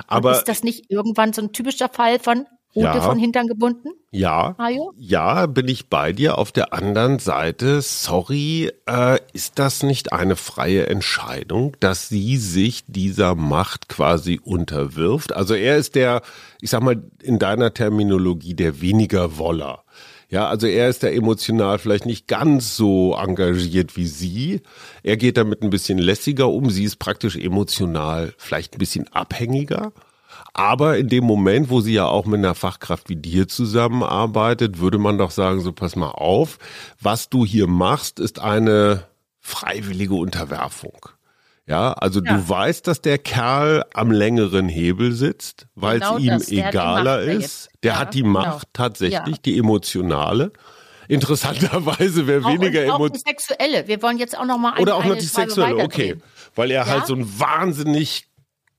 Aber 0.08 0.30
und 0.30 0.36
ist 0.36 0.48
das 0.48 0.64
nicht 0.64 0.90
irgendwann 0.90 1.34
so 1.34 1.42
ein 1.42 1.54
typischer 1.54 1.90
Fall 1.90 2.20
von 2.20 2.46
Rute 2.78 3.00
ja. 3.00 3.02
von 3.02 3.18
Hintern 3.18 3.48
gebunden? 3.48 3.90
Ja. 4.12 4.54
Mario? 4.60 4.94
Ja, 4.98 5.48
bin 5.48 5.68
ich 5.68 5.90
bei 5.90 6.14
dir. 6.14 6.38
Auf 6.38 6.52
der 6.52 6.74
anderen 6.74 7.18
Seite, 7.18 7.82
sorry, 7.82 8.72
äh, 8.88 9.18
ist 9.34 9.58
das 9.58 9.82
nicht 9.82 10.14
eine 10.14 10.36
freie 10.36 10.86
Entscheidung, 10.86 11.76
dass 11.80 12.08
sie 12.08 12.38
sich 12.38 12.84
dieser 12.86 13.34
Macht 13.34 13.90
quasi 13.90 14.40
unterwirft? 14.44 15.34
Also 15.34 15.56
er 15.56 15.78
ist 15.78 15.96
der, 15.96 16.22
ich 16.62 16.70
sag 16.70 16.84
mal, 16.84 17.02
in 17.24 17.40
deiner 17.40 17.74
Terminologie 17.74 18.54
der 18.54 18.80
weniger 18.80 19.40
Woller. 19.40 19.84
Ja, 20.30 20.48
also 20.48 20.68
er 20.68 20.90
ist 20.90 21.02
da 21.02 21.08
emotional 21.08 21.80
vielleicht 21.80 22.06
nicht 22.06 22.28
ganz 22.28 22.76
so 22.76 23.16
engagiert 23.16 23.98
wie 23.98 24.06
sie. 24.06 24.62
Er 25.02 25.18
geht 25.18 25.38
damit 25.38 25.64
ein 25.64 25.72
bisschen 25.72 25.98
lässiger 25.98 26.50
um. 26.50 26.70
Sie 26.70 26.84
ist 26.84 26.98
praktisch 26.98 27.38
emotional 27.38 28.34
vielleicht 28.38 28.76
ein 28.76 28.80
bisschen 28.80 29.08
abhängiger. 29.08 29.94
Aber 30.58 30.98
in 30.98 31.08
dem 31.08 31.24
Moment, 31.24 31.70
wo 31.70 31.82
sie 31.82 31.94
ja 31.94 32.08
auch 32.08 32.26
mit 32.26 32.40
einer 32.40 32.56
Fachkraft 32.56 33.10
wie 33.10 33.16
dir 33.16 33.48
zusammenarbeitet, 33.48 34.80
würde 34.80 34.98
man 34.98 35.20
doch 35.20 35.30
sagen, 35.30 35.62
so 35.62 35.72
pass 35.72 35.96
mal 35.96 36.10
auf, 36.10 36.58
was 37.00 37.30
du 37.30 37.46
hier 37.46 37.68
machst, 37.68 38.20
ist 38.20 38.40
eine 38.40 39.04
freiwillige 39.40 40.16
Unterwerfung. 40.16 41.10
Ja, 41.68 41.94
also 41.94 42.24
ja. 42.24 42.34
du 42.34 42.50
weißt, 42.50 42.88
dass 42.88 43.02
der 43.02 43.20
Kerl 43.20 43.86
am 43.94 44.10
längeren 44.10 44.68
Hebel 44.68 45.12
sitzt, 45.12 45.68
weil 45.76 46.00
genau 46.00 46.18
es 46.18 46.24
ihm 46.24 46.30
das, 46.30 46.50
egaler 46.50 47.22
ist. 47.22 47.70
Der 47.84 47.94
ja, 47.94 48.00
hat 48.00 48.16
die 48.16 48.24
Macht 48.24 48.46
genau. 48.46 48.62
tatsächlich, 48.74 49.36
ja. 49.36 49.42
die 49.46 49.60
emotionale. 49.60 50.54
Interessanterweise 51.08 52.26
wäre 52.26 52.44
weniger 52.46 52.82
emotional. 52.82 53.10
die 53.12 53.20
sexuelle. 53.20 53.88
Wir 53.88 54.02
wollen 54.02 54.18
jetzt 54.18 54.36
auch 54.36 54.46
noch 54.46 54.58
mal 54.58 54.72
eine, 54.72 54.82
Oder 54.82 54.96
auch 54.96 55.06
noch 55.06 55.18
die 55.18 55.22
sexuelle, 55.22 55.84
okay. 55.84 56.18
Weil 56.56 56.72
er 56.72 56.88
halt 56.88 57.06
so 57.06 57.14
ein 57.14 57.40
wahnsinnig 57.40 58.27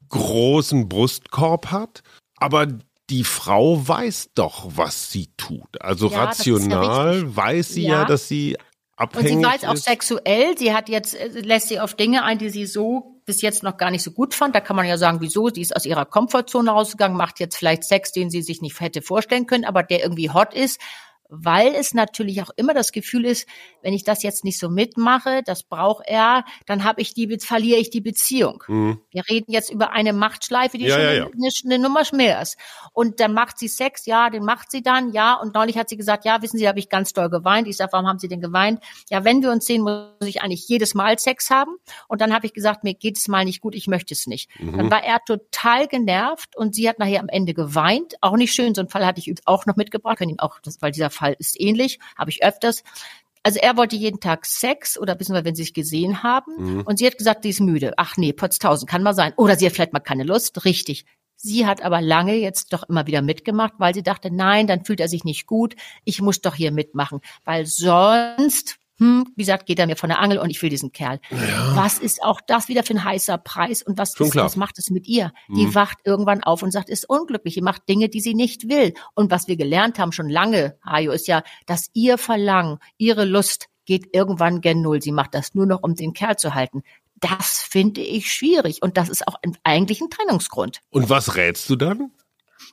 großen 0.08 0.88
Brustkorb 0.88 1.70
hat, 1.70 2.02
aber 2.36 2.66
die 3.10 3.24
Frau 3.24 3.86
weiß 3.86 4.30
doch, 4.34 4.66
was 4.76 5.10
sie 5.10 5.28
tut. 5.36 5.80
Also 5.80 6.08
ja, 6.08 6.24
rational 6.24 7.22
ja 7.22 7.36
weiß 7.36 7.68
sie 7.68 7.84
ja. 7.84 8.00
ja, 8.00 8.04
dass 8.04 8.28
sie 8.28 8.56
abhängig 8.96 9.30
ist. 9.30 9.36
Und 9.36 9.42
sie 9.42 9.46
weiß 9.46 9.64
auch 9.64 9.76
sexuell. 9.76 10.58
Sie 10.58 10.74
hat 10.74 10.88
jetzt, 10.88 11.14
äh, 11.14 11.28
lässt 11.40 11.68
sie 11.68 11.80
auf 11.80 11.94
Dinge 11.94 12.24
ein, 12.24 12.38
die 12.38 12.50
sie 12.50 12.66
so 12.66 13.20
bis 13.24 13.42
jetzt 13.42 13.62
noch 13.62 13.76
gar 13.76 13.90
nicht 13.90 14.02
so 14.02 14.10
gut 14.10 14.34
fand. 14.34 14.54
Da 14.54 14.60
kann 14.60 14.76
man 14.76 14.86
ja 14.86 14.98
sagen, 14.98 15.20
wieso? 15.20 15.48
Sie 15.48 15.60
ist 15.60 15.74
aus 15.74 15.86
ihrer 15.86 16.06
Komfortzone 16.06 16.70
rausgegangen, 16.70 17.16
macht 17.16 17.40
jetzt 17.40 17.56
vielleicht 17.56 17.84
Sex, 17.84 18.12
den 18.12 18.30
sie 18.30 18.42
sich 18.42 18.62
nicht 18.62 18.78
hätte 18.80 19.02
vorstellen 19.02 19.46
können, 19.46 19.64
aber 19.64 19.82
der 19.82 20.02
irgendwie 20.02 20.30
hot 20.30 20.54
ist 20.54 20.80
weil 21.28 21.74
es 21.74 21.94
natürlich 21.94 22.42
auch 22.42 22.50
immer 22.56 22.74
das 22.74 22.92
Gefühl 22.92 23.26
ist, 23.26 23.46
wenn 23.82 23.92
ich 23.92 24.02
das 24.02 24.22
jetzt 24.22 24.44
nicht 24.44 24.58
so 24.58 24.68
mitmache, 24.68 25.42
das 25.44 25.62
braucht 25.62 26.04
er, 26.06 26.44
dann 26.66 26.84
habe 26.84 27.02
ich 27.02 27.14
die, 27.14 27.38
verliere 27.38 27.78
ich 27.78 27.90
die 27.90 28.00
Beziehung. 28.00 28.64
Mhm. 28.66 29.00
Wir 29.10 29.22
reden 29.28 29.52
jetzt 29.52 29.70
über 29.70 29.92
eine 29.92 30.12
Machtschleife, 30.12 30.78
die 30.78 30.86
ja, 30.86 30.94
schon 30.94 31.02
ja, 31.02 31.12
ja. 31.12 31.24
Eine, 31.26 31.48
eine, 31.64 31.78
Nummer 31.78 32.02
mehr 32.12 32.40
ist. 32.40 32.56
Und 32.92 33.20
dann 33.20 33.34
macht 33.34 33.58
sie 33.58 33.68
Sex, 33.68 34.06
ja, 34.06 34.30
den 34.30 34.44
macht 34.44 34.70
sie 34.70 34.82
dann, 34.82 35.12
ja. 35.12 35.34
Und 35.34 35.54
neulich 35.54 35.76
hat 35.76 35.88
sie 35.88 35.96
gesagt, 35.96 36.24
ja, 36.24 36.40
wissen 36.42 36.56
Sie, 36.56 36.62
da 36.62 36.70
habe 36.70 36.78
ich 36.78 36.88
ganz 36.88 37.12
doll 37.12 37.28
geweint. 37.28 37.68
Ich 37.68 37.76
sage, 37.76 37.92
warum 37.92 38.06
haben 38.06 38.18
Sie 38.18 38.28
denn 38.28 38.40
geweint? 38.40 38.82
Ja, 39.10 39.24
wenn 39.24 39.42
wir 39.42 39.50
uns 39.50 39.66
sehen, 39.66 39.82
muss 39.82 40.26
ich 40.26 40.42
eigentlich 40.42 40.66
jedes 40.68 40.94
Mal 40.94 41.18
Sex 41.18 41.50
haben. 41.50 41.76
Und 42.06 42.20
dann 42.20 42.32
habe 42.32 42.46
ich 42.46 42.54
gesagt, 42.54 42.84
mir 42.84 42.94
geht 42.94 43.18
es 43.18 43.28
mal 43.28 43.44
nicht 43.44 43.60
gut, 43.60 43.74
ich 43.74 43.86
möchte 43.88 44.14
es 44.14 44.26
nicht. 44.26 44.48
Mhm. 44.58 44.76
Dann 44.76 44.90
war 44.90 45.04
er 45.04 45.18
total 45.24 45.88
genervt 45.88 46.56
und 46.56 46.74
sie 46.74 46.88
hat 46.88 46.98
nachher 46.98 47.20
am 47.20 47.28
Ende 47.28 47.52
geweint. 47.52 48.14
Auch 48.20 48.36
nicht 48.36 48.54
schön, 48.54 48.74
so 48.74 48.80
einen 48.80 48.88
Fall 48.88 49.04
hatte 49.04 49.20
ich 49.20 49.34
auch 49.44 49.66
noch 49.66 49.76
mitgebracht, 49.76 50.18
können 50.18 50.30
ihm 50.30 50.38
auch, 50.38 50.58
weil 50.80 50.92
dieser 50.92 51.10
Fall 51.18 51.36
ist 51.38 51.60
ähnlich, 51.60 51.98
habe 52.16 52.30
ich 52.30 52.42
öfters. 52.42 52.82
Also 53.42 53.60
er 53.60 53.76
wollte 53.76 53.96
jeden 53.96 54.20
Tag 54.20 54.46
Sex 54.46 54.98
oder 54.98 55.14
beziehungsweise 55.14 55.44
wenn 55.44 55.54
sie 55.54 55.62
sich 55.62 55.74
gesehen 55.74 56.22
haben 56.22 56.52
mhm. 56.58 56.80
und 56.82 56.98
sie 56.98 57.06
hat 57.06 57.18
gesagt, 57.18 57.44
sie 57.44 57.50
ist 57.50 57.60
müde. 57.60 57.94
Ach 57.96 58.16
nee, 58.16 58.32
Potztausend 58.32 58.90
kann 58.90 59.02
mal 59.02 59.14
sein. 59.14 59.32
Oder 59.36 59.56
sie 59.56 59.66
hat 59.66 59.72
vielleicht 59.72 59.92
mal 59.92 60.00
keine 60.00 60.24
Lust. 60.24 60.64
Richtig. 60.64 61.04
Sie 61.36 61.66
hat 61.66 61.82
aber 61.82 62.00
lange 62.00 62.34
jetzt 62.34 62.72
doch 62.72 62.82
immer 62.88 63.06
wieder 63.06 63.22
mitgemacht, 63.22 63.74
weil 63.78 63.94
sie 63.94 64.02
dachte, 64.02 64.30
nein, 64.34 64.66
dann 64.66 64.84
fühlt 64.84 64.98
er 64.98 65.08
sich 65.08 65.22
nicht 65.24 65.46
gut. 65.46 65.76
Ich 66.04 66.20
muss 66.20 66.40
doch 66.40 66.56
hier 66.56 66.72
mitmachen, 66.72 67.20
weil 67.44 67.64
sonst 67.64 68.76
hm, 68.98 69.26
wie 69.36 69.42
gesagt, 69.42 69.66
geht 69.66 69.78
er 69.78 69.86
mir 69.86 69.96
von 69.96 70.08
der 70.08 70.18
Angel 70.18 70.38
und 70.38 70.50
ich 70.50 70.60
will 70.60 70.70
diesen 70.70 70.92
Kerl. 70.92 71.20
Ja. 71.30 71.76
Was 71.76 71.98
ist 71.98 72.22
auch 72.22 72.40
das 72.40 72.68
wieder 72.68 72.82
für 72.82 72.94
ein 72.94 73.04
heißer 73.04 73.38
Preis 73.38 73.82
und 73.82 73.96
was, 73.96 74.18
ist, 74.18 74.34
was 74.34 74.56
macht 74.56 74.78
es 74.78 74.90
mit 74.90 75.06
ihr? 75.06 75.32
Mhm. 75.46 75.54
Die 75.54 75.74
wacht 75.74 75.98
irgendwann 76.04 76.42
auf 76.42 76.62
und 76.62 76.72
sagt, 76.72 76.88
ist 76.88 77.08
unglücklich, 77.08 77.54
die 77.54 77.62
macht 77.62 77.88
Dinge, 77.88 78.08
die 78.08 78.20
sie 78.20 78.34
nicht 78.34 78.68
will. 78.68 78.94
Und 79.14 79.30
was 79.30 79.46
wir 79.46 79.56
gelernt 79.56 79.98
haben 79.98 80.12
schon 80.12 80.28
lange, 80.28 80.76
Hajo, 80.84 81.12
ist 81.12 81.28
ja, 81.28 81.42
dass 81.66 81.90
ihr 81.94 82.18
Verlangen, 82.18 82.78
ihre 82.96 83.24
Lust 83.24 83.66
geht 83.84 84.14
irgendwann 84.14 84.60
gen 84.60 84.82
Null. 84.82 85.00
Sie 85.00 85.12
macht 85.12 85.34
das 85.34 85.54
nur 85.54 85.66
noch, 85.66 85.82
um 85.82 85.94
den 85.94 86.12
Kerl 86.12 86.36
zu 86.36 86.54
halten. 86.54 86.82
Das 87.16 87.62
finde 87.62 88.00
ich 88.00 88.32
schwierig 88.32 88.82
und 88.82 88.96
das 88.96 89.08
ist 89.08 89.26
auch 89.26 89.36
eigentlich 89.64 90.00
ein 90.00 90.10
Trennungsgrund. 90.10 90.80
Und 90.90 91.08
was 91.08 91.36
rätst 91.36 91.70
du 91.70 91.76
dann? 91.76 92.10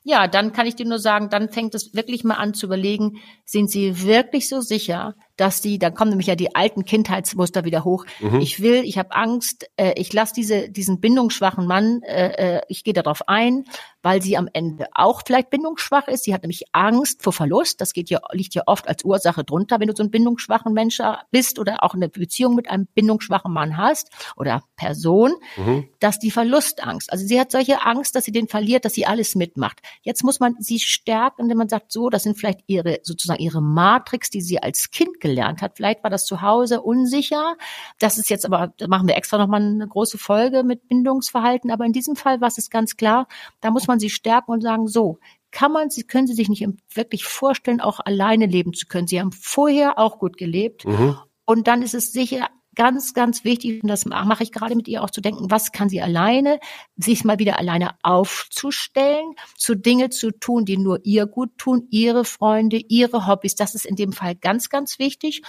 Ja, 0.03 0.27
dann 0.27 0.53
kann 0.53 0.67
ich 0.67 0.75
dir 0.75 0.85
nur 0.85 0.99
sagen, 0.99 1.29
dann 1.29 1.49
fängt 1.49 1.73
es 1.73 1.93
wirklich 1.95 2.23
mal 2.23 2.35
an 2.35 2.53
zu 2.53 2.67
überlegen, 2.67 3.21
sind 3.43 3.71
sie 3.71 4.03
wirklich 4.03 4.49
so 4.49 4.61
sicher, 4.61 5.15
dass 5.37 5.61
die, 5.61 5.79
dann 5.79 5.93
kommen 5.93 6.11
nämlich 6.11 6.27
ja 6.27 6.35
die 6.35 6.55
alten 6.55 6.85
Kindheitsmuster 6.85 7.65
wieder 7.65 7.83
hoch. 7.83 8.05
Mhm. 8.19 8.39
Ich 8.39 8.61
will, 8.61 8.83
ich 8.83 8.97
habe 8.97 9.15
Angst, 9.15 9.69
äh, 9.77 9.93
ich 9.95 10.13
lasse 10.13 10.33
diese, 10.33 10.69
diesen 10.69 10.99
bindungsschwachen 10.99 11.67
Mann, 11.67 12.01
äh, 12.03 12.57
äh, 12.57 12.61
ich 12.69 12.83
gehe 12.83 12.93
darauf 12.93 13.27
ein, 13.27 13.65
weil 14.01 14.21
sie 14.21 14.37
am 14.37 14.47
Ende 14.53 14.87
auch 14.93 15.23
vielleicht 15.25 15.49
bindungsschwach 15.49 16.07
ist. 16.07 16.23
Sie 16.25 16.33
hat 16.33 16.43
nämlich 16.43 16.65
Angst 16.71 17.23
vor 17.23 17.33
Verlust. 17.33 17.81
Das 17.81 17.93
geht 17.93 18.09
ja, 18.09 18.19
liegt 18.31 18.53
ja 18.53 18.63
oft 18.67 18.87
als 18.87 19.03
Ursache 19.03 19.43
drunter, 19.43 19.79
wenn 19.79 19.87
du 19.87 19.95
so 19.95 20.03
ein 20.03 20.11
bindungsschwachen 20.11 20.73
Mensch 20.73 20.99
bist 21.31 21.59
oder 21.59 21.83
auch 21.83 21.95
eine 21.95 22.07
Beziehung 22.07 22.55
mit 22.55 22.69
einem 22.69 22.87
bindungsschwachen 22.93 23.51
Mann 23.51 23.77
hast 23.77 24.09
oder 24.35 24.63
Person, 24.75 25.33
mhm. 25.57 25.89
dass 25.99 26.19
die 26.19 26.31
Verlustangst, 26.31 27.11
also 27.11 27.25
sie 27.25 27.39
hat 27.39 27.51
solche 27.51 27.83
Angst, 27.83 28.15
dass 28.15 28.25
sie 28.25 28.31
den 28.31 28.47
verliert, 28.47 28.85
dass 28.85 28.93
sie 28.93 29.05
alles 29.05 29.35
mitmacht. 29.35 29.79
Jetzt 30.03 30.23
muss 30.23 30.39
man 30.39 30.55
sie 30.59 30.79
stärken, 30.79 31.43
indem 31.43 31.57
man 31.57 31.69
sagt, 31.69 31.91
so, 31.91 32.09
das 32.09 32.23
sind 32.23 32.37
vielleicht 32.37 32.59
ihre, 32.67 32.99
sozusagen 33.03 33.41
ihre 33.41 33.61
Matrix, 33.61 34.29
die 34.29 34.41
sie 34.41 34.61
als 34.61 34.91
Kind 34.91 35.19
gelernt 35.25 35.61
hat. 35.61 35.73
Vielleicht 35.75 36.03
war 36.03 36.09
das 36.09 36.25
zu 36.25 36.41
Hause 36.41 36.81
unsicher. 36.81 37.55
Das 37.99 38.17
ist 38.17 38.29
jetzt 38.29 38.45
aber, 38.45 38.73
da 38.77 38.87
machen 38.87 39.07
wir 39.07 39.15
extra 39.15 39.37
nochmal 39.37 39.61
eine 39.61 39.87
große 39.87 40.17
Folge 40.17 40.63
mit 40.63 40.87
Bindungsverhalten. 40.87 41.71
Aber 41.71 41.85
in 41.85 41.93
diesem 41.93 42.15
Fall 42.15 42.41
war 42.41 42.47
es 42.47 42.69
ganz 42.69 42.95
klar, 42.95 43.27
da 43.61 43.71
muss 43.71 43.87
man 43.87 43.99
sie 43.99 44.09
stärken 44.09 44.51
und 44.51 44.61
sagen, 44.61 44.87
so, 44.87 45.17
kann 45.51 45.71
man, 45.71 45.89
sie 45.89 46.03
können 46.03 46.27
sie 46.27 46.33
sich 46.33 46.49
nicht 46.49 46.67
wirklich 46.93 47.25
vorstellen, 47.25 47.81
auch 47.81 47.99
alleine 48.03 48.45
leben 48.45 48.73
zu 48.73 48.87
können. 48.87 49.07
Sie 49.07 49.19
haben 49.19 49.31
vorher 49.31 49.97
auch 49.97 50.19
gut 50.19 50.37
gelebt. 50.37 50.85
Mhm. 50.85 51.17
Und 51.45 51.67
dann 51.67 51.81
ist 51.81 51.93
es 51.93 52.11
sicher 52.11 52.49
ganz, 52.75 53.13
ganz 53.13 53.43
wichtig, 53.43 53.81
und 53.83 53.89
das 53.89 54.05
mache 54.05 54.43
ich 54.43 54.51
gerade 54.51 54.75
mit 54.75 54.87
ihr 54.87 55.03
auch 55.03 55.09
zu 55.09 55.21
denken, 55.21 55.49
was 55.49 55.71
kann 55.71 55.89
sie 55.89 56.01
alleine, 56.01 56.59
sich 56.97 57.23
mal 57.23 57.39
wieder 57.39 57.57
alleine 57.59 57.95
aufzustellen, 58.03 59.33
zu 59.57 59.75
Dinge 59.75 60.09
zu 60.09 60.31
tun, 60.31 60.65
die 60.65 60.77
nur 60.77 60.99
ihr 61.03 61.25
gut 61.25 61.57
tun, 61.57 61.87
ihre 61.89 62.25
Freunde, 62.25 62.77
ihre 62.77 63.27
Hobbys. 63.27 63.55
Das 63.55 63.75
ist 63.75 63.85
in 63.85 63.95
dem 63.95 64.13
Fall 64.13 64.35
ganz, 64.35 64.69
ganz 64.69 64.99
wichtig 64.99 65.41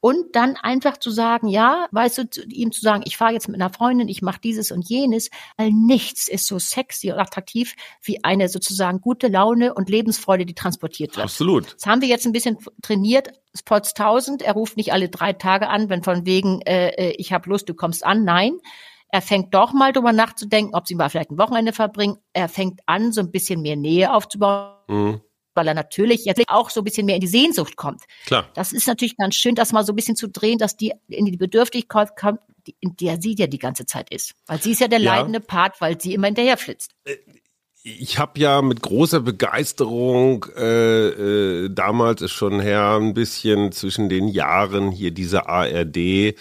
und 0.00 0.36
dann 0.36 0.56
einfach 0.56 0.98
zu 0.98 1.10
sagen, 1.10 1.48
ja, 1.48 1.88
weißt 1.90 2.18
du, 2.18 2.42
ihm 2.48 2.70
zu 2.70 2.80
sagen, 2.80 3.02
ich 3.06 3.16
fahre 3.16 3.32
jetzt 3.32 3.48
mit 3.48 3.60
einer 3.60 3.72
Freundin, 3.72 4.08
ich 4.08 4.22
mache 4.22 4.40
dieses 4.40 4.70
und 4.70 4.88
jenes, 4.88 5.30
weil 5.56 5.72
nichts 5.72 6.28
ist 6.28 6.46
so 6.46 6.58
sexy 6.58 7.10
und 7.10 7.18
attraktiv 7.18 7.74
wie 8.02 8.22
eine 8.22 8.48
sozusagen 8.48 9.00
gute 9.00 9.26
Laune 9.26 9.74
und 9.74 9.88
Lebensfreude, 9.88 10.46
die 10.46 10.54
transportiert 10.54 11.16
wird. 11.16 11.24
Absolut. 11.24 11.74
Das 11.74 11.86
haben 11.86 12.02
wir 12.02 12.08
jetzt 12.08 12.26
ein 12.26 12.32
bisschen 12.32 12.58
trainiert. 12.82 13.30
Spots 13.56 13.90
1000, 13.90 14.42
er 14.42 14.52
ruft 14.52 14.76
nicht 14.76 14.92
alle 14.92 15.08
drei 15.08 15.32
Tage 15.32 15.68
an, 15.68 15.88
wenn 15.88 16.02
von 16.02 16.26
wegen, 16.26 16.60
äh, 16.62 16.88
äh 16.88 17.14
ich 17.18 17.32
habe 17.32 17.48
Lust, 17.48 17.68
du 17.68 17.74
kommst 17.74 18.04
an. 18.04 18.24
Nein, 18.24 18.58
er 19.08 19.22
fängt 19.22 19.54
doch 19.54 19.72
mal 19.72 19.92
drüber 19.92 20.12
nachzudenken, 20.12 20.74
ob 20.74 20.86
sie 20.86 20.94
mal 20.94 21.08
vielleicht 21.08 21.30
ein 21.30 21.38
Wochenende 21.38 21.72
verbringen. 21.72 22.18
Er 22.32 22.48
fängt 22.48 22.80
an, 22.86 23.12
so 23.12 23.20
ein 23.20 23.30
bisschen 23.30 23.62
mehr 23.62 23.76
Nähe 23.76 24.12
aufzubauen. 24.12 24.74
Mhm 24.88 25.20
weil 25.56 25.66
er 25.68 25.74
natürlich 25.74 26.24
jetzt 26.24 26.42
auch 26.48 26.70
so 26.70 26.82
ein 26.82 26.84
bisschen 26.84 27.06
mehr 27.06 27.16
in 27.16 27.20
die 27.20 27.26
Sehnsucht 27.26 27.76
kommt. 27.76 28.02
Klar. 28.26 28.48
Das 28.54 28.72
ist 28.72 28.86
natürlich 28.86 29.16
ganz 29.16 29.34
schön, 29.34 29.54
das 29.54 29.72
mal 29.72 29.84
so 29.84 29.92
ein 29.92 29.96
bisschen 29.96 30.14
zu 30.14 30.28
drehen, 30.28 30.58
dass 30.58 30.76
die 30.76 30.92
in 31.08 31.24
die 31.24 31.36
Bedürftigkeit 31.36 32.14
kommt, 32.14 32.40
in 32.80 32.96
der 32.96 33.20
sie 33.20 33.34
ja 33.36 33.46
die 33.46 33.58
ganze 33.58 33.86
Zeit 33.86 34.10
ist. 34.10 34.34
Weil 34.46 34.60
sie 34.60 34.72
ist 34.72 34.80
ja 34.80 34.88
der 34.88 35.00
ja. 35.00 35.16
leidende 35.16 35.40
Part, 35.40 35.80
weil 35.80 36.00
sie 36.00 36.14
immer 36.14 36.26
hinterher 36.26 36.56
flitzt. 36.56 36.92
Äh, 37.04 37.16
ich 37.86 38.18
habe 38.18 38.40
ja 38.40 38.62
mit 38.62 38.82
großer 38.82 39.20
Begeisterung 39.20 40.46
äh, 40.56 41.06
äh, 41.06 41.68
damals 41.70 42.20
ist 42.20 42.32
schon 42.32 42.58
her 42.58 42.98
ein 43.00 43.14
bisschen 43.14 43.70
zwischen 43.70 44.08
den 44.08 44.26
Jahren 44.26 44.90
hier 44.90 45.12
diese 45.12 45.48
ARD 45.48 46.34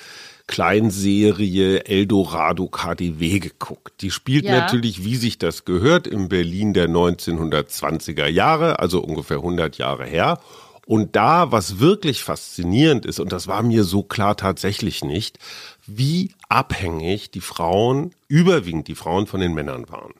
Kleinserie 0.47 1.85
Eldorado 1.85 2.67
KDW 2.67 3.39
geguckt. 3.39 4.01
Die 4.01 4.11
spielt 4.11 4.45
ja. 4.45 4.59
natürlich, 4.59 5.03
wie 5.03 5.15
sich 5.15 5.37
das 5.37 5.65
gehört, 5.65 6.07
im 6.07 6.29
Berlin 6.29 6.73
der 6.73 6.87
1920er 6.87 8.27
Jahre, 8.27 8.79
also 8.79 9.01
ungefähr 9.01 9.37
100 9.37 9.77
Jahre 9.77 10.05
her. 10.05 10.39
Und 10.87 11.15
da, 11.15 11.51
was 11.51 11.79
wirklich 11.79 12.23
faszinierend 12.23 13.07
ist, 13.07 13.19
und 13.19 13.31
das 13.31 13.47
war 13.47 13.63
mir 13.63 13.83
so 13.83 14.03
klar 14.03 14.37
tatsächlich 14.37 15.03
nicht, 15.03 15.39
wie 15.87 16.31
abhängig 16.47 17.31
die 17.31 17.41
Frauen, 17.41 18.11
überwiegend 18.27 18.87
die 18.87 18.95
Frauen 18.95 19.25
von 19.25 19.39
den 19.39 19.55
Männern 19.55 19.89
waren. 19.89 20.13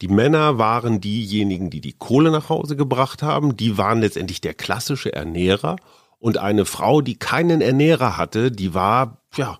Die 0.00 0.08
Männer 0.08 0.58
waren 0.58 1.00
diejenigen, 1.00 1.70
die 1.70 1.80
die 1.80 1.92
Kohle 1.92 2.30
nach 2.30 2.48
Hause 2.48 2.76
gebracht 2.76 3.22
haben, 3.22 3.56
die 3.56 3.76
waren 3.76 4.00
letztendlich 4.00 4.40
der 4.40 4.54
klassische 4.54 5.12
Ernährer 5.12 5.76
und 6.18 6.38
eine 6.38 6.64
Frau, 6.64 7.00
die 7.00 7.16
keinen 7.16 7.60
Ernährer 7.60 8.16
hatte, 8.16 8.50
die 8.50 8.72
war, 8.72 9.18
ja, 9.36 9.58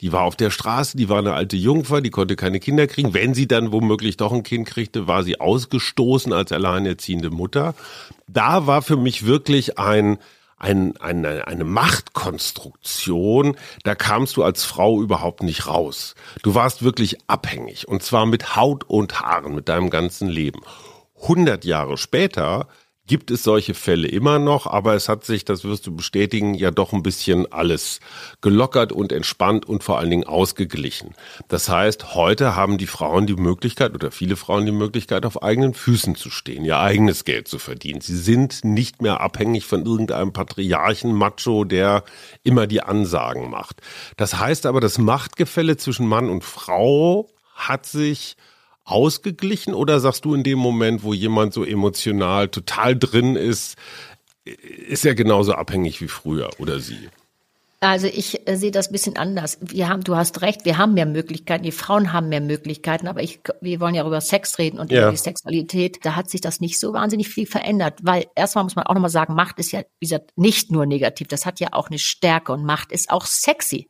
die 0.00 0.12
war 0.12 0.22
auf 0.22 0.36
der 0.36 0.50
Straße, 0.50 0.96
die 0.96 1.08
war 1.08 1.18
eine 1.18 1.32
alte 1.32 1.56
Jungfer, 1.56 2.00
die 2.00 2.10
konnte 2.10 2.36
keine 2.36 2.60
Kinder 2.60 2.86
kriegen. 2.86 3.14
Wenn 3.14 3.32
sie 3.32 3.48
dann 3.48 3.72
womöglich 3.72 4.16
doch 4.16 4.32
ein 4.32 4.42
Kind 4.42 4.66
kriegte, 4.66 5.06
war 5.06 5.22
sie 5.22 5.40
ausgestoßen 5.40 6.32
als 6.32 6.52
alleinerziehende 6.52 7.30
Mutter. 7.30 7.74
Da 8.28 8.66
war 8.66 8.82
für 8.82 8.96
mich 8.96 9.24
wirklich 9.24 9.78
ein, 9.78 10.18
ein, 10.56 10.96
eine, 10.98 11.46
eine 11.46 11.64
Machtkonstruktion, 11.64 13.56
da 13.84 13.94
kamst 13.94 14.36
du 14.36 14.42
als 14.42 14.64
Frau 14.64 15.00
überhaupt 15.02 15.42
nicht 15.42 15.66
raus. 15.66 16.14
Du 16.42 16.54
warst 16.54 16.82
wirklich 16.82 17.18
abhängig 17.26 17.88
und 17.88 18.02
zwar 18.02 18.26
mit 18.26 18.56
Haut 18.56 18.84
und 18.84 19.20
Haaren, 19.20 19.54
mit 19.54 19.68
deinem 19.68 19.90
ganzen 19.90 20.28
Leben. 20.28 20.60
100 21.22 21.64
Jahre 21.64 21.98
später 21.98 22.68
gibt 23.06 23.30
es 23.30 23.42
solche 23.42 23.74
Fälle 23.74 24.08
immer 24.08 24.38
noch, 24.38 24.66
aber 24.66 24.94
es 24.94 25.08
hat 25.08 25.24
sich, 25.24 25.44
das 25.44 25.64
wirst 25.64 25.86
du 25.86 25.94
bestätigen, 25.94 26.54
ja 26.54 26.70
doch 26.70 26.92
ein 26.92 27.02
bisschen 27.02 27.50
alles 27.52 28.00
gelockert 28.40 28.92
und 28.92 29.12
entspannt 29.12 29.66
und 29.66 29.84
vor 29.84 29.98
allen 29.98 30.10
Dingen 30.10 30.24
ausgeglichen. 30.24 31.14
Das 31.48 31.68
heißt, 31.68 32.14
heute 32.14 32.56
haben 32.56 32.78
die 32.78 32.86
Frauen 32.86 33.26
die 33.26 33.36
Möglichkeit 33.36 33.94
oder 33.94 34.10
viele 34.10 34.36
Frauen 34.36 34.66
die 34.66 34.72
Möglichkeit, 34.72 35.24
auf 35.24 35.42
eigenen 35.42 35.74
Füßen 35.74 36.16
zu 36.16 36.30
stehen, 36.30 36.64
ihr 36.64 36.78
eigenes 36.78 37.24
Geld 37.24 37.48
zu 37.48 37.58
verdienen. 37.58 38.00
Sie 38.00 38.16
sind 38.16 38.64
nicht 38.64 39.02
mehr 39.02 39.20
abhängig 39.20 39.66
von 39.66 39.84
irgendeinem 39.86 40.32
Patriarchen 40.32 41.12
Macho, 41.12 41.64
der 41.64 42.04
immer 42.42 42.66
die 42.66 42.82
Ansagen 42.82 43.50
macht. 43.50 43.80
Das 44.16 44.38
heißt 44.38 44.66
aber, 44.66 44.80
das 44.80 44.98
Machtgefälle 44.98 45.76
zwischen 45.76 46.06
Mann 46.06 46.28
und 46.28 46.44
Frau 46.44 47.28
hat 47.54 47.86
sich 47.86 48.36
ausgeglichen 48.86 49.74
oder 49.74 50.00
sagst 50.00 50.24
du 50.24 50.34
in 50.34 50.44
dem 50.44 50.58
Moment, 50.58 51.02
wo 51.02 51.12
jemand 51.12 51.52
so 51.52 51.64
emotional 51.64 52.48
total 52.48 52.96
drin 52.96 53.36
ist, 53.36 53.76
ist 54.44 55.04
er 55.04 55.14
genauso 55.14 55.52
abhängig 55.52 56.00
wie 56.00 56.08
früher 56.08 56.50
oder 56.58 56.78
sie? 56.80 57.08
Also 57.80 58.06
ich 58.06 58.48
äh, 58.48 58.56
sehe 58.56 58.70
das 58.70 58.88
ein 58.88 58.92
bisschen 58.92 59.16
anders. 59.18 59.58
Wir 59.60 59.88
haben, 59.88 60.02
du 60.02 60.16
hast 60.16 60.40
recht, 60.40 60.64
wir 60.64 60.78
haben 60.78 60.94
mehr 60.94 61.04
Möglichkeiten, 61.04 61.62
die 61.62 61.72
Frauen 61.72 62.12
haben 62.12 62.30
mehr 62.30 62.40
Möglichkeiten, 62.40 63.06
aber 63.06 63.22
ich, 63.22 63.40
wir 63.60 63.80
wollen 63.80 63.94
ja 63.94 64.06
über 64.06 64.20
Sex 64.22 64.58
reden 64.58 64.78
und 64.78 64.90
Ja. 64.90 65.02
über 65.02 65.10
die 65.10 65.18
Sexualität. 65.18 65.98
Da 66.04 66.16
hat 66.16 66.30
sich 66.30 66.40
das 66.40 66.60
nicht 66.60 66.80
so 66.80 66.94
wahnsinnig 66.94 67.28
viel 67.28 67.46
verändert, 67.46 67.98
weil 68.02 68.26
erstmal 68.34 68.64
muss 68.64 68.76
man 68.76 68.86
auch 68.86 68.94
nochmal 68.94 69.10
sagen, 69.10 69.34
Macht 69.34 69.58
ist 69.58 69.72
ja, 69.72 69.80
wie 70.00 70.06
gesagt, 70.06 70.30
nicht 70.36 70.72
nur 70.72 70.86
negativ, 70.86 71.28
das 71.28 71.44
hat 71.44 71.60
ja 71.60 71.68
auch 71.72 71.88
eine 71.88 71.98
Stärke 71.98 72.52
und 72.52 72.64
Macht 72.64 72.92
ist 72.92 73.10
auch 73.10 73.26
sexy. 73.26 73.88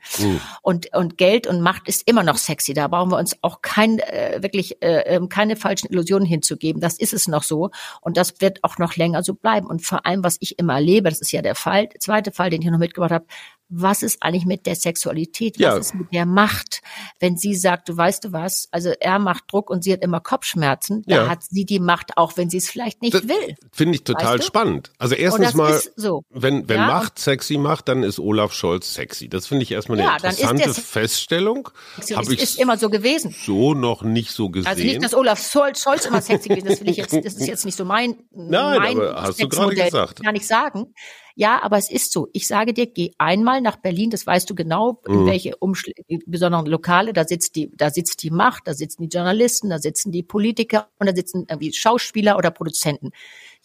Und, 0.62 0.92
und 0.94 1.16
Geld 1.16 1.46
und 1.46 1.60
Macht 1.60 1.88
ist 1.88 2.02
immer 2.08 2.24
noch 2.24 2.38
sexy. 2.38 2.74
Da 2.74 2.88
brauchen 2.88 3.12
wir 3.12 3.18
uns 3.18 3.36
auch 3.42 3.62
kein, 3.62 4.00
äh, 4.00 4.38
wirklich 4.42 4.82
äh, 4.82 5.02
ähm, 5.06 5.28
keine 5.28 5.54
falschen 5.54 5.88
Illusionen 5.92 6.26
hinzugeben. 6.26 6.80
Das 6.80 6.98
ist 6.98 7.12
es 7.12 7.28
noch 7.28 7.44
so 7.44 7.70
und 8.00 8.16
das 8.16 8.40
wird 8.40 8.64
auch 8.64 8.78
noch 8.78 8.96
länger 8.96 9.22
so 9.22 9.34
bleiben. 9.34 9.66
Und 9.68 9.86
vor 9.86 10.04
allem, 10.06 10.24
was 10.24 10.38
ich 10.40 10.58
immer 10.58 10.74
erlebe, 10.74 11.08
das 11.08 11.20
ist 11.20 11.30
ja 11.30 11.40
der 11.40 11.54
Fall, 11.54 11.86
der 11.86 12.00
zweite 12.00 12.32
Fall, 12.32 12.50
den 12.50 12.62
ich 12.62 12.68
noch 12.68 12.78
mitgebracht 12.78 13.12
habe, 13.12 13.26
was 13.68 14.02
ist 14.02 14.22
eigentlich 14.22 14.46
mit 14.46 14.66
der 14.66 14.76
Sexualität? 14.76 15.58
Ja. 15.58 15.72
Was 15.76 15.86
ist 15.86 15.94
mit 15.94 16.12
der 16.12 16.24
Macht? 16.26 16.82
Wenn 17.18 17.36
sie 17.36 17.54
sagt, 17.54 17.88
du 17.88 17.96
weißt 17.96 18.24
du 18.24 18.32
was, 18.32 18.68
also 18.70 18.90
er 19.00 19.18
macht 19.18 19.44
Druck 19.48 19.70
und 19.70 19.82
sie 19.82 19.92
hat 19.92 20.02
immer 20.02 20.20
Kopfschmerzen, 20.20 21.02
Ja. 21.06 21.24
da 21.24 21.30
hat 21.30 21.42
sie 21.42 21.64
die 21.64 21.80
Macht, 21.80 22.16
auch 22.16 22.36
wenn 22.36 22.48
sie 22.50 22.58
es 22.58 22.70
vielleicht 22.70 23.02
nicht 23.02 23.14
Das 23.14 23.26
will. 23.28 23.56
Finde 23.72 23.94
ich 23.96 24.04
total 24.04 24.34
Weißt 24.34 24.44
du? 24.44 24.46
spannend. 24.46 24.92
Also 24.98 25.14
erstens 25.14 25.54
mal, 25.54 25.80
so. 25.96 26.22
wenn, 26.30 26.68
wenn 26.68 26.78
Ja, 26.78 26.86
Macht 26.86 27.18
sexy 27.18 27.58
macht, 27.58 27.88
dann 27.88 28.02
ist 28.02 28.18
Olaf 28.20 28.52
Scholz 28.52 28.94
sexy. 28.94 29.28
Das 29.28 29.46
finde 29.46 29.64
ich 29.64 29.72
erstmal 29.72 29.98
eine 29.98 30.06
Ja, 30.08 30.14
interessante 30.16 30.74
Feststellung. 30.74 31.68
Es 31.98 32.14
Habe 32.16 32.32
ich 32.32 32.42
ist 32.42 32.58
immer 32.60 32.78
so 32.78 32.88
gewesen. 32.90 33.34
so 33.44 33.74
noch 33.74 34.02
nicht 34.02 34.30
so 34.30 34.48
gesehen. 34.48 34.68
Also 34.68 34.82
nicht, 34.82 35.02
dass 35.02 35.14
Olaf 35.14 35.40
Scholz, 35.50 35.82
Scholz 35.82 36.04
immer 36.06 36.22
sexy 36.22 36.48
gewesen 36.48 36.66
ist, 36.68 36.72
das 36.72 36.80
will 36.80 36.90
ich 36.90 36.96
jetzt, 36.98 37.12
das 37.12 37.34
ist 37.34 37.46
jetzt 37.46 37.64
nicht 37.64 37.76
so 37.76 37.84
mein, 37.84 38.16
Nein, 38.30 38.78
mein 38.78 38.96
aber 38.98 39.22
hast 39.22 39.42
du 39.42 39.48
gerade 39.48 39.74
gesagt. 39.74 40.22
Kann 40.22 40.34
ich 40.36 40.46
sagen. 40.46 40.94
Ja, 41.38 41.62
aber 41.62 41.76
es 41.76 41.90
ist 41.90 42.12
so. 42.12 42.28
Ich 42.32 42.46
sage 42.46 42.72
dir, 42.72 42.86
geh 42.86 43.10
einmal 43.18 43.60
nach 43.60 43.76
Berlin, 43.76 44.08
das 44.08 44.26
weißt 44.26 44.48
du 44.48 44.54
genau, 44.54 45.02
Mhm. 45.06 45.14
in 45.20 45.26
welche 45.26 45.56
Umschl 45.56 45.92
besonderen 46.26 46.64
Lokale, 46.64 47.12
da 47.12 47.24
sitzt 47.24 47.56
die, 47.56 47.70
da 47.76 47.90
sitzt 47.90 48.22
die 48.22 48.30
Macht, 48.30 48.66
da 48.66 48.72
sitzen 48.72 49.02
die 49.02 49.14
Journalisten, 49.14 49.68
da 49.68 49.78
sitzen 49.78 50.12
die 50.12 50.22
Politiker 50.22 50.88
und 50.98 51.08
da 51.08 51.14
sitzen 51.14 51.44
irgendwie 51.48 51.74
Schauspieler 51.74 52.38
oder 52.38 52.50
Produzenten. 52.50 53.10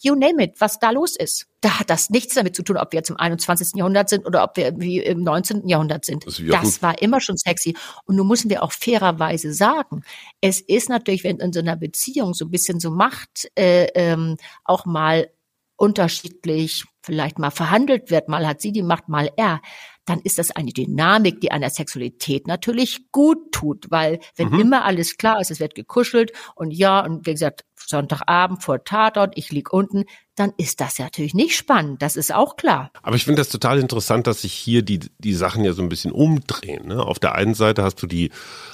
You 0.02 0.14
name 0.14 0.42
it, 0.44 0.60
was 0.60 0.80
da 0.80 0.90
los 0.90 1.16
ist. 1.16 1.46
Da 1.62 1.78
hat 1.80 1.88
das 1.88 2.10
nichts 2.10 2.34
damit 2.34 2.54
zu 2.56 2.62
tun, 2.62 2.76
ob 2.76 2.92
wir 2.92 2.98
jetzt 2.98 3.08
im 3.10 3.16
21. 3.16 3.78
Jahrhundert 3.78 4.08
sind 4.10 4.26
oder 4.26 4.44
ob 4.44 4.56
wir 4.56 4.74
wie 4.78 4.98
im 4.98 5.22
19. 5.22 5.66
Jahrhundert 5.68 6.04
sind. 6.04 6.26
Das 6.26 6.42
Das 6.50 6.82
war 6.82 7.00
immer 7.00 7.20
schon 7.20 7.36
sexy. 7.38 7.74
Und 8.04 8.16
nun 8.16 8.26
müssen 8.28 8.50
wir 8.50 8.62
auch 8.64 8.72
fairerweise 8.72 9.54
sagen, 9.54 10.02
es 10.42 10.60
ist 10.60 10.90
natürlich, 10.90 11.24
wenn 11.24 11.38
in 11.38 11.52
so 11.54 11.60
einer 11.60 11.76
Beziehung 11.76 12.34
so 12.34 12.44
ein 12.44 12.50
bisschen 12.50 12.80
so 12.80 12.90
Macht 12.90 13.48
äh, 13.56 13.86
ähm, 13.94 14.36
auch 14.64 14.84
mal 14.84 15.30
unterschiedlich 15.76 16.84
vielleicht 17.02 17.38
mal 17.38 17.50
verhandelt 17.50 18.10
wird, 18.10 18.28
mal 18.28 18.46
hat 18.46 18.60
sie 18.60 18.72
die 18.72 18.82
Macht, 18.82 19.08
mal 19.08 19.30
er, 19.36 19.60
dann 20.04 20.20
ist 20.20 20.38
das 20.38 20.50
eine 20.50 20.72
Dynamik, 20.72 21.40
die 21.40 21.52
einer 21.52 21.70
Sexualität 21.70 22.46
natürlich 22.46 23.10
gut 23.12 23.52
tut, 23.52 23.86
weil 23.90 24.18
wenn 24.36 24.48
Mhm. 24.48 24.60
immer 24.60 24.84
alles 24.84 25.16
klar 25.16 25.40
ist, 25.40 25.50
es 25.50 25.60
wird 25.60 25.74
gekuschelt 25.74 26.32
und 26.54 26.72
ja, 26.72 27.00
und 27.00 27.26
wie 27.26 27.32
gesagt, 27.32 27.64
Sonntagabend 27.86 28.62
vor 28.62 28.84
Tatort, 28.84 29.34
ich 29.36 29.50
lieg 29.50 29.72
unten, 29.72 30.04
dann 30.34 30.52
ist 30.56 30.80
das 30.80 30.98
ja 30.98 31.04
natürlich 31.04 31.34
nicht 31.34 31.56
spannend, 31.56 32.00
das 32.00 32.16
ist 32.16 32.32
auch 32.32 32.56
klar. 32.56 32.90
Aber 33.02 33.16
ich 33.16 33.24
finde 33.24 33.40
das 33.40 33.48
total 33.48 33.78
interessant, 33.80 34.26
dass 34.26 34.42
sich 34.42 34.52
hier 34.52 34.82
die, 34.82 35.00
die 35.18 35.34
Sachen 35.34 35.64
ja 35.64 35.72
so 35.72 35.82
ein 35.82 35.88
bisschen 35.88 36.12
umdrehen. 36.12 36.86
Ne? 36.86 37.02
Auf 37.02 37.18
der 37.18 37.34
einen 37.34 37.54
Seite 37.54 37.82
hast 37.82 38.00
du 38.02 38.06
die 38.06 38.30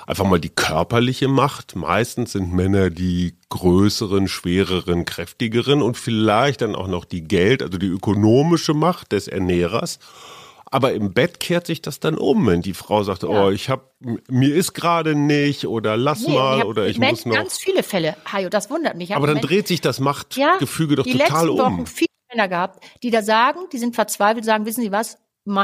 einfach 0.07 0.25
mal 0.25 0.39
die 0.39 0.51
körperliche 0.51 1.27
Macht. 1.27 1.75
Meistens 1.75 2.33
sind 2.33 2.53
Männer 2.53 2.91
die 2.91 3.35
größeren, 3.49 4.29
schwereren, 4.29 5.05
kräftigeren 5.05 5.83
und 5.83 5.97
vielleicht 5.97 6.61
dann 6.61 6.77
auch 6.77 6.87
noch 6.87 7.05
die 7.05 7.25
Geld, 7.25 7.63
also 7.63 7.79
die 7.79 7.87
ökonomische 7.87 8.75
Macht 8.75 9.13
des 9.13 9.27
Ernährers. 9.27 9.99
Aber 10.71 10.93
im 10.93 11.13
Bett 11.15 11.41
kehrt 11.41 11.67
sich 11.67 11.81
das 11.83 12.01
dann 12.01 12.17
um, 12.19 12.47
wenn 12.47 12.63
die 12.63 12.75
Frau 12.75 13.03
sagt, 13.03 13.25
oh, 13.25 13.51
ich 13.51 13.71
hab, 13.71 13.93
mir 14.29 14.55
ist 14.55 14.75
gerade 14.75 15.15
nicht 15.15 15.67
oder 15.67 15.97
lass 15.97 16.27
Nee, 16.27 16.35
mal 16.35 16.59
hab 16.61 16.67
oder 16.67 16.87
ich 16.87 16.99
Mensch, 16.99 17.25
muss 17.25 17.27
noch. 17.27 17.35
ganz 17.35 17.59
viele 17.59 17.83
Fälle, 17.83 18.17
Hajo, 18.31 18.49
das 18.49 18.71
wundert 18.71 18.97
mich. 18.97 19.11
Ich 19.11 19.17
Aber 19.17 19.27
dann 19.27 19.37
Mensch- 19.37 19.47
dreht 19.49 19.69
sich 19.69 19.81
das 19.81 19.99
Machtgefüge 20.01 20.97
doch 20.97 21.05
die 21.05 21.13
total 21.13 21.47
letzten 21.47 21.49
um. 21.51 21.59
Wochen 21.59 21.87
viele 21.87 22.09
Männer 22.31 22.49
gehabt, 22.49 22.85
die 23.03 23.11
da 23.11 23.23
sagen, 23.23 23.61
die 23.73 23.79
sind 23.79 23.95
verzweifelt, 23.95 24.45
sagen, 24.45 24.67
wissen 24.67 24.83
Sie 24.83 24.93
was? 24.93 25.19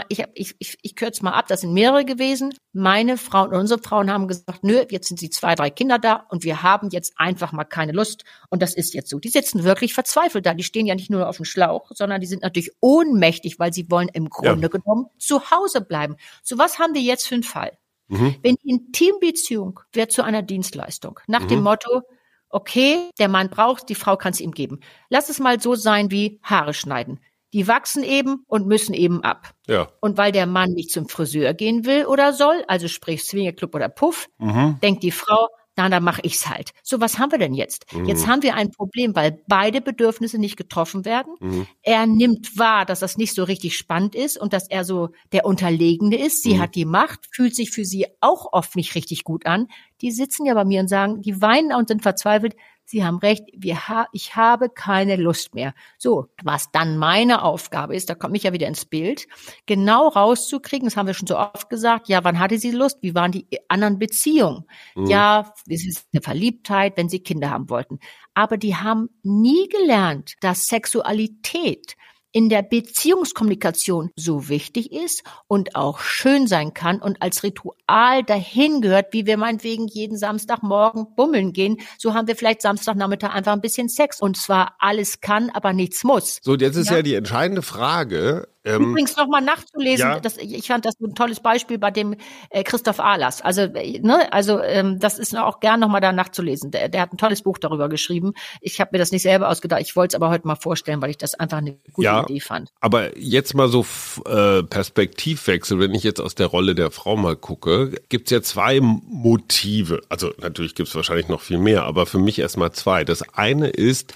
Ich, 0.08 0.20
hab, 0.20 0.30
ich, 0.34 0.54
ich, 0.58 0.78
ich 0.82 0.96
kürze 0.96 1.22
mal 1.24 1.32
ab, 1.32 1.46
das 1.48 1.60
sind 1.60 1.72
mehrere 1.72 2.04
gewesen. 2.04 2.54
Meine 2.72 3.16
Frauen 3.16 3.50
und 3.50 3.60
unsere 3.60 3.80
Frauen 3.80 4.10
haben 4.10 4.28
gesagt, 4.28 4.62
nö, 4.62 4.84
jetzt 4.90 5.08
sind 5.08 5.20
sie 5.20 5.30
zwei, 5.30 5.54
drei 5.54 5.70
Kinder 5.70 5.98
da 5.98 6.26
und 6.30 6.44
wir 6.44 6.62
haben 6.62 6.88
jetzt 6.90 7.14
einfach 7.16 7.52
mal 7.52 7.64
keine 7.64 7.92
Lust. 7.92 8.24
Und 8.50 8.62
das 8.62 8.74
ist 8.74 8.94
jetzt 8.94 9.10
so. 9.10 9.18
Die 9.18 9.28
sitzen 9.28 9.64
wirklich 9.64 9.94
verzweifelt 9.94 10.46
da. 10.46 10.54
Die 10.54 10.64
stehen 10.64 10.86
ja 10.86 10.94
nicht 10.94 11.10
nur 11.10 11.28
auf 11.28 11.36
dem 11.36 11.44
Schlauch, 11.44 11.90
sondern 11.94 12.20
die 12.20 12.26
sind 12.26 12.42
natürlich 12.42 12.72
ohnmächtig, 12.80 13.58
weil 13.58 13.72
sie 13.72 13.90
wollen 13.90 14.08
im 14.08 14.28
Grunde 14.28 14.68
genommen 14.68 15.06
zu 15.18 15.50
Hause 15.50 15.80
bleiben. 15.80 16.16
So 16.42 16.58
was 16.58 16.78
haben 16.78 16.94
wir 16.94 17.02
jetzt 17.02 17.28
für 17.28 17.34
einen 17.34 17.42
Fall? 17.42 17.76
Mhm. 18.08 18.36
Wenn 18.42 18.56
die 18.62 18.70
Intimbeziehung 18.70 19.80
wird 19.92 20.12
zu 20.12 20.22
einer 20.22 20.42
Dienstleistung, 20.42 21.20
nach 21.26 21.44
dem 21.46 21.62
Motto, 21.62 22.02
okay, 22.48 23.10
der 23.18 23.28
Mann 23.28 23.50
braucht, 23.50 23.88
die 23.88 23.94
Frau 23.94 24.16
kann 24.16 24.32
es 24.32 24.40
ihm 24.40 24.52
geben. 24.52 24.80
Lass 25.08 25.28
es 25.28 25.40
mal 25.40 25.60
so 25.60 25.74
sein 25.74 26.10
wie 26.10 26.38
Haare 26.42 26.74
schneiden. 26.74 27.20
Die 27.54 27.66
wachsen 27.68 28.02
eben 28.02 28.44
und 28.48 28.66
müssen 28.66 28.92
eben 28.94 29.22
ab. 29.22 29.54
Ja. 29.68 29.88
Und 30.00 30.18
weil 30.18 30.32
der 30.32 30.46
Mann 30.46 30.72
nicht 30.72 30.90
zum 30.90 31.08
Friseur 31.08 31.54
gehen 31.54 31.86
will 31.86 32.04
oder 32.04 32.32
soll, 32.34 32.64
also 32.68 32.88
sprich 32.88 33.22
Swingerclub 33.24 33.74
oder 33.74 33.88
Puff, 33.88 34.28
Mhm. 34.38 34.78
denkt 34.82 35.02
die 35.04 35.12
Frau, 35.12 35.48
na, 35.76 35.88
dann 35.88 36.04
mache 36.04 36.20
ich's 36.22 36.48
halt. 36.48 36.70
So, 36.84 37.00
was 37.00 37.18
haben 37.18 37.32
wir 37.32 37.38
denn 37.38 37.54
jetzt? 37.54 37.92
Mhm. 37.92 38.04
Jetzt 38.06 38.26
haben 38.28 38.42
wir 38.44 38.54
ein 38.54 38.70
Problem, 38.70 39.16
weil 39.16 39.40
beide 39.48 39.80
Bedürfnisse 39.80 40.38
nicht 40.38 40.56
getroffen 40.56 41.04
werden. 41.04 41.34
Mhm. 41.40 41.66
Er 41.82 42.06
nimmt 42.06 42.56
wahr, 42.58 42.84
dass 42.86 43.00
das 43.00 43.16
nicht 43.16 43.34
so 43.34 43.42
richtig 43.42 43.76
spannend 43.76 44.14
ist 44.14 44.36
und 44.36 44.52
dass 44.52 44.68
er 44.68 44.84
so 44.84 45.10
der 45.32 45.44
Unterlegene 45.44 46.16
ist. 46.16 46.44
Mhm. 46.44 46.50
Sie 46.50 46.60
hat 46.60 46.74
die 46.76 46.84
Macht, 46.84 47.26
fühlt 47.32 47.56
sich 47.56 47.70
für 47.72 47.84
sie 47.84 48.06
auch 48.20 48.52
oft 48.52 48.76
nicht 48.76 48.94
richtig 48.94 49.24
gut 49.24 49.46
an. 49.46 49.66
Die 50.00 50.12
sitzen 50.12 50.46
ja 50.46 50.54
bei 50.54 50.64
mir 50.64 50.80
und 50.80 50.88
sagen, 50.88 51.22
die 51.22 51.40
weinen 51.40 51.72
und 51.72 51.88
sind 51.88 52.02
verzweifelt. 52.02 52.54
Sie 52.84 53.04
haben 53.04 53.18
recht, 53.18 53.44
wir 53.54 53.88
ha 53.88 54.06
ich 54.12 54.36
habe 54.36 54.68
keine 54.68 55.16
Lust 55.16 55.54
mehr. 55.54 55.74
So, 55.98 56.28
was 56.42 56.70
dann 56.70 56.98
meine 56.98 57.42
Aufgabe 57.42 57.96
ist, 57.96 58.10
da 58.10 58.14
komme 58.14 58.36
ich 58.36 58.42
ja 58.42 58.52
wieder 58.52 58.68
ins 58.68 58.84
Bild, 58.84 59.26
genau 59.66 60.08
rauszukriegen, 60.08 60.86
das 60.86 60.96
haben 60.96 61.06
wir 61.06 61.14
schon 61.14 61.26
so 61.26 61.38
oft 61.38 61.70
gesagt, 61.70 62.08
ja, 62.08 62.24
wann 62.24 62.38
hatte 62.38 62.58
sie 62.58 62.70
Lust, 62.70 62.98
wie 63.00 63.14
waren 63.14 63.32
die 63.32 63.46
anderen 63.68 63.98
Beziehungen? 63.98 64.64
Ja, 65.08 65.52
es 65.68 65.86
ist 65.86 66.08
eine 66.12 66.22
Verliebtheit, 66.22 66.96
wenn 66.96 67.08
sie 67.08 67.20
Kinder 67.20 67.50
haben 67.50 67.70
wollten. 67.70 67.98
Aber 68.34 68.56
die 68.56 68.76
haben 68.76 69.08
nie 69.22 69.68
gelernt, 69.68 70.34
dass 70.40 70.66
Sexualität 70.66 71.96
in 72.34 72.48
der 72.48 72.62
Beziehungskommunikation 72.62 74.10
so 74.16 74.48
wichtig 74.48 74.90
ist 74.92 75.22
und 75.46 75.76
auch 75.76 76.00
schön 76.00 76.48
sein 76.48 76.74
kann 76.74 77.00
und 77.00 77.22
als 77.22 77.44
Ritual 77.44 78.24
dahin 78.24 78.80
gehört, 78.80 79.12
wie 79.12 79.24
wir 79.24 79.36
meinetwegen 79.36 79.86
jeden 79.86 80.18
Samstagmorgen 80.18 81.14
bummeln 81.14 81.52
gehen, 81.52 81.76
so 81.96 82.12
haben 82.12 82.26
wir 82.26 82.34
vielleicht 82.34 82.60
Samstagnachmittag 82.60 83.32
einfach 83.32 83.52
ein 83.52 83.60
bisschen 83.60 83.88
Sex. 83.88 84.20
Und 84.20 84.36
zwar 84.36 84.74
alles 84.80 85.20
kann, 85.20 85.48
aber 85.50 85.72
nichts 85.72 86.02
muss. 86.02 86.40
So, 86.42 86.56
jetzt 86.56 86.74
ist 86.76 86.90
ja, 86.90 86.96
Ja. 86.96 87.02
die 87.02 87.14
entscheidende 87.14 87.62
Frage. 87.62 88.48
Ähm, 88.64 88.90
Übrigens 88.90 89.16
nochmal 89.16 89.42
nachzulesen, 89.42 90.08
ja. 90.08 90.20
das, 90.20 90.38
ich 90.38 90.66
fand 90.66 90.86
das 90.86 90.98
ein 91.00 91.14
tolles 91.14 91.40
Beispiel 91.40 91.78
bei 91.78 91.90
dem 91.90 92.16
äh, 92.50 92.62
Christoph 92.64 92.98
Ahlers. 92.98 93.42
Also, 93.42 93.62
äh, 93.62 94.00
ne, 94.00 94.32
also 94.32 94.60
ähm, 94.60 94.98
das 94.98 95.18
ist 95.18 95.36
auch 95.36 95.60
gern 95.60 95.80
nochmal 95.80 96.00
da 96.00 96.12
nachzulesen. 96.12 96.70
Der, 96.70 96.88
der 96.88 97.02
hat 97.02 97.12
ein 97.12 97.18
tolles 97.18 97.42
Buch 97.42 97.58
darüber 97.58 97.88
geschrieben. 97.88 98.32
Ich 98.60 98.80
habe 98.80 98.90
mir 98.92 98.98
das 98.98 99.12
nicht 99.12 99.22
selber 99.22 99.50
ausgedacht. 99.50 99.82
Ich 99.82 99.96
wollte 99.96 100.16
es 100.16 100.22
aber 100.22 100.30
heute 100.30 100.46
mal 100.46 100.56
vorstellen, 100.56 101.02
weil 101.02 101.10
ich 101.10 101.18
das 101.18 101.34
einfach 101.34 101.58
eine 101.58 101.76
gute 101.92 102.06
Ja. 102.06 102.22
Idee 102.22 102.40
fand. 102.40 102.70
Aber 102.80 103.16
jetzt 103.18 103.54
mal 103.54 103.68
so 103.68 103.84
äh, 104.26 104.62
Perspektivwechsel, 104.62 105.78
wenn 105.78 105.94
ich 105.94 106.02
jetzt 106.02 106.20
aus 106.20 106.34
der 106.34 106.46
Rolle 106.46 106.74
der 106.74 106.90
Frau 106.90 107.16
mal 107.16 107.36
gucke, 107.36 107.92
gibt's 108.08 108.30
ja 108.30 108.40
zwei 108.42 108.80
Motive. 108.80 110.00
Also 110.08 110.32
natürlich 110.40 110.74
gibt's 110.74 110.94
wahrscheinlich 110.94 111.28
noch 111.28 111.42
viel 111.42 111.58
mehr, 111.58 111.82
aber 111.82 112.06
für 112.06 112.18
mich 112.18 112.38
erstmal 112.38 112.72
zwei. 112.72 113.04
Das 113.04 113.22
eine 113.34 113.68
ist, 113.68 114.14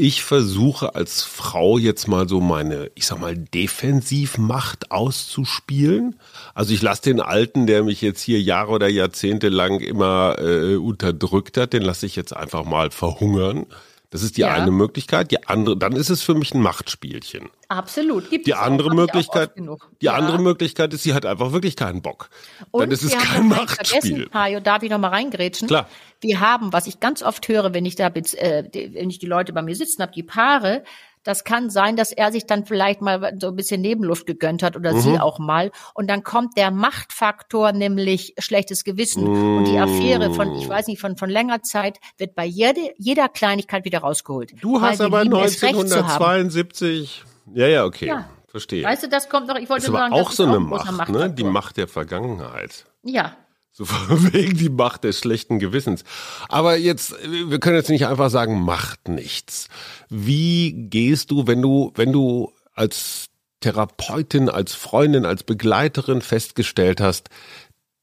ich 0.00 0.22
versuche 0.22 0.94
als 0.94 1.22
Frau 1.22 1.76
jetzt 1.76 2.08
mal 2.08 2.26
so 2.26 2.40
meine, 2.40 2.90
ich 2.94 3.04
sag 3.04 3.20
mal, 3.20 3.36
Defensivmacht 3.36 4.90
auszuspielen. 4.90 6.18
Also 6.54 6.72
ich 6.72 6.80
lasse 6.80 7.02
den 7.02 7.20
Alten, 7.20 7.66
der 7.66 7.84
mich 7.84 8.00
jetzt 8.00 8.22
hier 8.22 8.40
Jahre 8.40 8.72
oder 8.72 8.88
Jahrzehnte 8.88 9.50
lang 9.50 9.80
immer 9.80 10.36
äh, 10.38 10.76
unterdrückt 10.76 11.58
hat, 11.58 11.74
den 11.74 11.82
lasse 11.82 12.06
ich 12.06 12.16
jetzt 12.16 12.34
einfach 12.34 12.64
mal 12.64 12.90
verhungern. 12.90 13.66
Das 14.12 14.22
ist 14.22 14.36
die 14.36 14.40
Ja. 14.40 14.52
eine 14.52 14.72
Möglichkeit. 14.72 15.30
Die 15.30 15.46
andere, 15.46 15.76
dann 15.76 15.92
ist 15.92 16.10
es 16.10 16.20
für 16.22 16.34
mich 16.34 16.52
ein 16.52 16.60
Machtspielchen. 16.60 17.48
Absolut. 17.68 18.28
Gibt 18.28 18.48
Die 18.48 18.54
andere 18.54 18.90
auch 18.90 18.94
Möglichkeit, 18.94 19.52
die 19.56 20.06
Ja. 20.06 20.14
andere 20.14 20.40
Möglichkeit 20.40 20.92
ist, 20.92 21.04
sie 21.04 21.14
hat 21.14 21.24
einfach 21.24 21.52
wirklich 21.52 21.76
keinen 21.76 22.02
Bock. 22.02 22.28
Und 22.72 22.80
Dann 22.82 22.90
ist 22.90 23.04
es 23.04 23.12
kein 23.16 23.46
Machtspiel. 23.46 24.00
Vergessen, 24.00 24.34
Hajo, 24.34 24.58
darf 24.60 24.82
ich 24.82 24.90
noch 24.90 24.98
mal 24.98 25.08
reingrätschen? 25.10 25.68
Klar. 25.68 25.88
Wir 26.20 26.40
haben, 26.40 26.72
was 26.72 26.88
ich 26.88 26.98
ganz 26.98 27.22
oft 27.22 27.46
höre, 27.46 27.72
wenn 27.72 27.86
ich 27.86 27.94
da, 27.94 28.08
äh, 28.08 28.68
die- 28.68 28.92
wenn 28.94 29.08
ich 29.10 29.20
die 29.20 29.26
Leute 29.26 29.52
bei 29.52 29.62
mir 29.62 29.76
sitzen 29.76 30.02
habe, 30.02 30.12
die 30.12 30.24
Paare, 30.24 30.82
das 31.22 31.44
kann 31.44 31.68
sein, 31.70 31.96
dass 31.96 32.12
er 32.12 32.32
sich 32.32 32.46
dann 32.46 32.64
vielleicht 32.64 33.02
mal 33.02 33.36
so 33.40 33.48
ein 33.48 33.56
bisschen 33.56 33.80
Nebenluft 33.80 34.26
gegönnt 34.26 34.62
hat 34.62 34.76
oder 34.76 34.94
Mhm. 34.94 35.00
sie 35.00 35.18
auch 35.20 35.38
mal. 35.38 35.70
Und 35.94 36.08
dann 36.08 36.22
kommt 36.22 36.56
der 36.56 36.70
Machtfaktor, 36.70 37.72
nämlich 37.72 38.34
schlechtes 38.38 38.84
Gewissen. 38.84 39.26
Und 39.26 39.64
die 39.66 39.78
Affäre 39.78 40.32
von, 40.32 40.54
ich 40.56 40.68
weiß 40.68 40.86
nicht, 40.86 41.00
von, 41.00 41.16
von 41.16 41.28
längerer 41.28 41.62
Zeit 41.62 41.98
wird 42.16 42.34
bei 42.34 42.44
jede, 42.46 42.80
jeder 42.96 43.28
Kleinigkeit 43.28 43.84
wieder 43.84 43.98
rausgeholt. 44.00 44.52
Du 44.62 44.80
hast 44.80 45.00
aber 45.00 45.22
lieben 45.24 45.36
es, 45.36 45.62
Recht 45.62 45.74
zu 45.88 45.96
haben. 46.08 46.22
1972. 46.24 47.24
Ja, 47.54 47.66
ja, 47.66 47.84
okay. 47.84 48.06
Ja. 48.06 48.28
verstehe. 48.48 48.84
Weißt 48.84 49.02
du, 49.02 49.08
das 49.08 49.28
kommt 49.28 49.46
noch, 49.48 49.56
ich 49.56 49.68
wollte 49.68 49.82
das 49.82 49.84
ist 49.84 49.88
nur 49.90 49.98
aber 50.00 50.10
sagen, 50.10 50.22
auch 50.22 50.28
das 50.28 50.36
so 50.36 50.42
ist 50.44 50.48
eine 50.48 50.58
ein 50.58 50.66
großer 50.68 50.92
Macht, 50.92 51.08
ne? 51.10 51.30
Die 51.30 51.44
Macht 51.44 51.76
der 51.76 51.88
Vergangenheit. 51.88 52.84
Ja. 53.02 53.36
So 53.72 53.84
von 53.86 54.32
wegen 54.32 54.56
die 54.56 54.68
Macht 54.68 55.04
des 55.04 55.18
schlechten 55.18 55.58
Gewissens. 55.58 56.04
Aber 56.48 56.76
jetzt, 56.76 57.14
wir 57.22 57.60
können 57.60 57.76
jetzt 57.76 57.90
nicht 57.90 58.06
einfach 58.06 58.30
sagen, 58.30 58.60
macht 58.60 59.08
nichts. 59.08 59.68
Wie 60.08 60.72
gehst 60.72 61.30
du, 61.30 61.46
wenn 61.46 61.62
du, 61.62 61.92
wenn 61.94 62.12
du 62.12 62.52
als 62.74 63.26
Therapeutin, 63.60 64.48
als 64.48 64.74
Freundin, 64.74 65.24
als 65.26 65.44
Begleiterin 65.44 66.22
festgestellt 66.22 67.00
hast, 67.00 67.28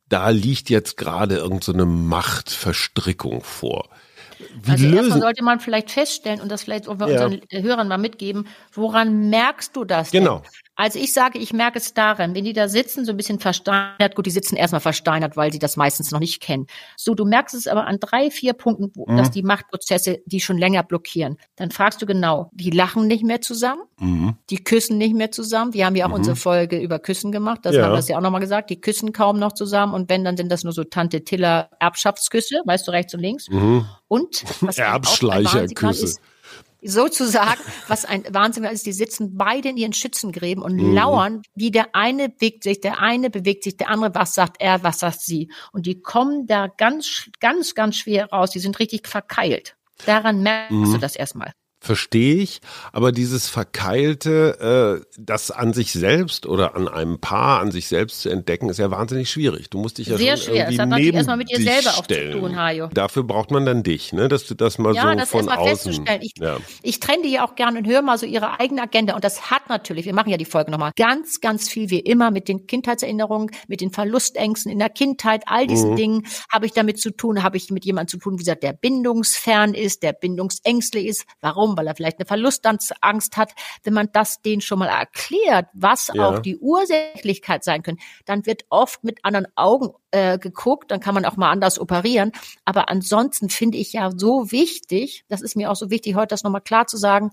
da 0.07 0.29
liegt 0.29 0.69
jetzt 0.69 0.97
gerade 0.97 1.35
irgendeine 1.35 1.83
so 1.83 1.85
Machtverstrickung 1.85 3.43
vor? 3.43 3.89
Wie 4.61 4.71
also 4.71 4.85
erstmal 4.87 5.19
sollte 5.19 5.43
man 5.43 5.59
vielleicht 5.59 5.91
feststellen 5.91 6.41
und 6.41 6.49
das 6.49 6.63
vielleicht 6.63 6.87
auch 6.87 6.99
Ja. 6.99 7.25
unseren 7.25 7.41
Hörern 7.51 7.87
mal 7.87 7.97
mitgeben, 7.97 8.47
woran 8.71 9.29
merkst 9.29 9.75
du 9.75 9.83
das? 9.83 10.11
Genau. 10.11 10.39
Denn? 10.39 10.49
Also 10.79 10.99
ich 10.99 11.11
sage, 11.11 11.39
ich 11.39 11.53
merke 11.53 11.79
es 11.79 11.95
daran, 11.95 12.35
wenn 12.35 12.43
die 12.45 12.53
da 12.53 12.67
sitzen, 12.69 13.03
so 13.03 13.11
ein 13.11 13.17
bisschen 13.17 13.39
versteinert, 13.39 14.15
gut, 14.15 14.27
die 14.27 14.31
sitzen 14.31 14.55
erstmal 14.55 14.79
versteinert, 14.79 15.35
weil 15.35 15.51
sie 15.51 15.57
das 15.57 15.75
meistens 15.75 16.11
noch 16.11 16.19
nicht 16.19 16.39
kennen. 16.39 16.67
So, 16.95 17.15
du 17.15 17.25
merkst 17.25 17.55
es 17.55 17.65
aber 17.67 17.87
an 17.87 17.97
drei, 17.99 18.29
vier 18.29 18.53
Punkten, 18.53 18.91
wo, 18.93 19.05
Mhm. 19.11 19.17
dass 19.17 19.31
die 19.31 19.41
Machtprozesse 19.41 20.19
die 20.27 20.39
schon 20.39 20.59
länger 20.59 20.83
blockieren. 20.83 21.37
Dann 21.55 21.71
fragst 21.71 21.99
du 22.01 22.05
genau, 22.05 22.51
die 22.53 22.69
lachen 22.69 23.07
nicht 23.07 23.23
mehr 23.23 23.41
zusammen, 23.41 23.81
Mhm. 23.99 24.35
die 24.51 24.63
küssen 24.63 24.99
nicht 24.99 25.15
mehr 25.15 25.31
zusammen. 25.31 25.73
Wir 25.73 25.87
haben 25.87 25.95
ja 25.95 26.05
auch 26.07 26.13
unsere 26.13 26.35
Folge 26.35 26.77
über 26.79 26.99
Küssen 26.99 27.31
gemacht, 27.31 27.61
das 27.63 27.75
Ja. 27.75 27.83
haben 27.83 27.91
wir 27.93 27.95
das 27.97 28.07
ja 28.07 28.17
auch 28.17 28.21
nochmal 28.21 28.41
gesagt. 28.41 28.69
Die 28.69 28.79
küssen 28.79 29.13
kaum 29.13 29.39
noch 29.39 29.53
zusammen 29.53 29.95
und 29.95 30.09
wenn, 30.11 30.23
dann 30.23 30.37
sind 30.37 30.51
das 30.51 30.63
nur 30.63 30.73
so 30.73 30.83
Tante 30.83 31.23
Tiller 31.23 31.71
Erbschaftsküsse, 31.79 32.61
weißt 32.65 32.87
du, 32.87 32.91
rechts 32.91 33.15
und 33.15 33.21
links. 33.21 33.49
Mhm. 33.49 33.85
Und 34.07 34.43
was 34.61 34.77
Erbschleicherküsse. 34.77 36.19
Sozusagen, 36.81 37.59
was 37.87 38.05
ein 38.05 38.23
Wahnsinn 38.29 38.63
ist, 38.65 38.85
die 38.85 38.91
sitzen 38.93 39.35
beide 39.35 39.69
in 39.69 39.77
ihren 39.77 39.93
Schützengräben 39.93 40.63
und 40.63 40.75
Mhm. 40.75 40.93
lauern, 40.93 41.41
wie 41.55 41.71
der 41.71 41.95
eine 41.95 42.29
bewegt 42.29 42.63
sich, 42.63 42.81
der 42.81 42.99
eine 43.01 43.29
bewegt 43.29 43.63
sich, 43.63 43.77
der 43.77 43.89
andere, 43.89 44.13
was 44.15 44.33
sagt 44.35 44.57
er, 44.59 44.83
was 44.83 44.99
sagt 44.99 45.21
sie. 45.21 45.49
Und 45.71 45.85
die 45.85 46.01
kommen 46.01 46.45
da 46.45 46.67
ganz, 46.67 47.29
ganz, 47.39 47.73
ganz 47.75 47.95
schwer 47.97 48.29
raus. 48.31 48.51
Die 48.51 48.59
sind 48.59 48.79
richtig 48.79 49.07
verkeilt. 49.07 49.75
Daran 50.05 50.43
merkst 50.43 50.71
Mhm. 50.71 50.91
du 50.93 50.97
das 50.99 51.15
erstmal. 51.15 51.51
Verstehe 51.87 52.35
ich, 52.35 52.59
aber 52.91 53.13
dieses 53.13 53.47
Verkeilte, 53.47 54.99
äh, 55.01 55.05
das 55.17 55.51
an 55.51 55.71
sich 55.73 55.93
selbst 55.93 56.45
oder 56.45 56.75
an 56.75 56.89
einem 56.89 57.19
Paar 57.19 57.61
an 57.61 57.71
sich 57.71 57.87
selbst 57.87 58.21
zu 58.21 58.29
entdecken, 58.29 58.67
ist 58.69 58.77
ja 58.77 58.91
wahnsinnig 58.91 59.29
schwierig. 59.29 59.69
Du 59.69 59.77
musst 59.79 59.97
dich 59.97 60.07
ja 60.07 60.17
Sehr 60.17 60.35
schon 60.35 60.47
schwer. 60.53 60.55
irgendwie 60.69 60.73
Es 60.75 60.79
hat 60.81 60.89
natürlich 60.89 61.05
neben 61.07 61.17
erstmal 61.17 61.37
mit 61.37 61.49
dir 61.49 61.61
selber 61.61 61.89
auch 61.97 62.05
zu 62.05 62.31
tun, 62.39 62.57
Hajo. 62.57 62.87
Dafür 62.93 63.23
braucht 63.23 63.51
man 63.51 63.65
dann 63.65 63.83
dich, 63.83 64.11
ne? 64.11 64.27
dass 64.27 64.45
du 64.45 64.53
das 64.53 64.77
mal 64.79 64.93
Ja, 64.93 65.11
so 65.11 65.15
das 65.17 65.29
von 65.29 65.47
außen. 65.49 65.67
festzustellen. 65.93 66.21
Ich, 66.21 66.33
ja. 66.39 66.57
ich 66.83 66.99
trenne 66.99 67.23
die 67.23 67.31
ja 67.31 67.45
auch 67.47 67.55
gerne 67.55 67.79
und 67.79 67.87
höre 67.87 68.01
mal 68.01 68.17
so 68.17 68.25
ihre 68.25 68.59
eigene 68.59 68.81
Agenda. 68.81 69.15
Und 69.15 69.23
das 69.23 69.49
hat 69.49 69.69
natürlich, 69.69 70.05
wir 70.05 70.13
machen 70.13 70.29
ja 70.29 70.37
die 70.37 70.43
Folge 70.45 70.71
nochmal, 70.71 70.91
ganz, 70.97 71.39
ganz 71.39 71.69
viel 71.69 71.89
wie 71.89 71.99
immer 71.99 72.31
mit 72.31 72.49
den 72.49 72.67
Kindheitserinnerungen, 72.67 73.49
mit 73.69 73.79
den 73.79 73.91
Verlustängsten 73.91 74.69
in 74.71 74.79
der 74.79 74.89
Kindheit, 74.89 75.43
all 75.45 75.67
diesen 75.67 75.91
Mhm. 75.91 75.95
Dingen 75.95 76.27
habe 76.51 76.65
ich 76.65 76.73
damit 76.73 76.99
zu 76.99 77.11
tun, 77.11 77.43
habe 77.43 77.55
ich 77.55 77.69
mit 77.71 77.85
jemandem 77.85 78.09
zu 78.09 78.17
tun, 78.17 78.33
wie 78.33 78.39
gesagt, 78.43 78.63
der 78.63 78.73
bindungsfern 78.73 79.73
ist, 79.73 80.03
der 80.03 80.11
bindungsängstlich 80.11 81.05
ist. 81.07 81.23
Warum? 81.39 81.76
Weil 81.77 81.87
er 81.87 81.95
vielleicht 81.95 82.19
eine 82.19 82.25
Verlustangst 82.25 83.37
hat. 83.37 83.53
Wenn 83.83 83.93
man 83.93 84.09
das 84.11 84.41
denen 84.41 84.61
schon 84.61 84.79
mal 84.79 84.87
erklärt, 84.87 85.67
was 85.73 86.11
Ja. 86.13 86.27
auch 86.27 86.39
die 86.39 86.57
Ursächlichkeit 86.57 87.63
sein 87.63 87.83
können, 87.83 87.99
dann 88.25 88.45
wird 88.45 88.65
oft 88.69 89.03
mit 89.03 89.23
anderen 89.23 89.47
Augen 89.55 89.89
äh, 90.11 90.37
geguckt, 90.37 90.91
dann 90.91 90.99
kann 90.99 91.13
man 91.13 91.25
auch 91.25 91.37
mal 91.37 91.51
anders 91.51 91.79
operieren. 91.79 92.31
Aber 92.65 92.89
ansonsten 92.89 93.49
finde 93.49 93.77
ich 93.77 93.93
ja 93.93 94.11
so 94.15 94.51
wichtig, 94.51 95.23
das 95.29 95.41
ist 95.41 95.55
mir 95.55 95.71
auch 95.71 95.75
so 95.75 95.89
wichtig, 95.89 96.15
heute 96.15 96.27
das 96.29 96.43
nochmal 96.43 96.61
klar 96.61 96.87
zu 96.87 96.97
sagen, 96.97 97.31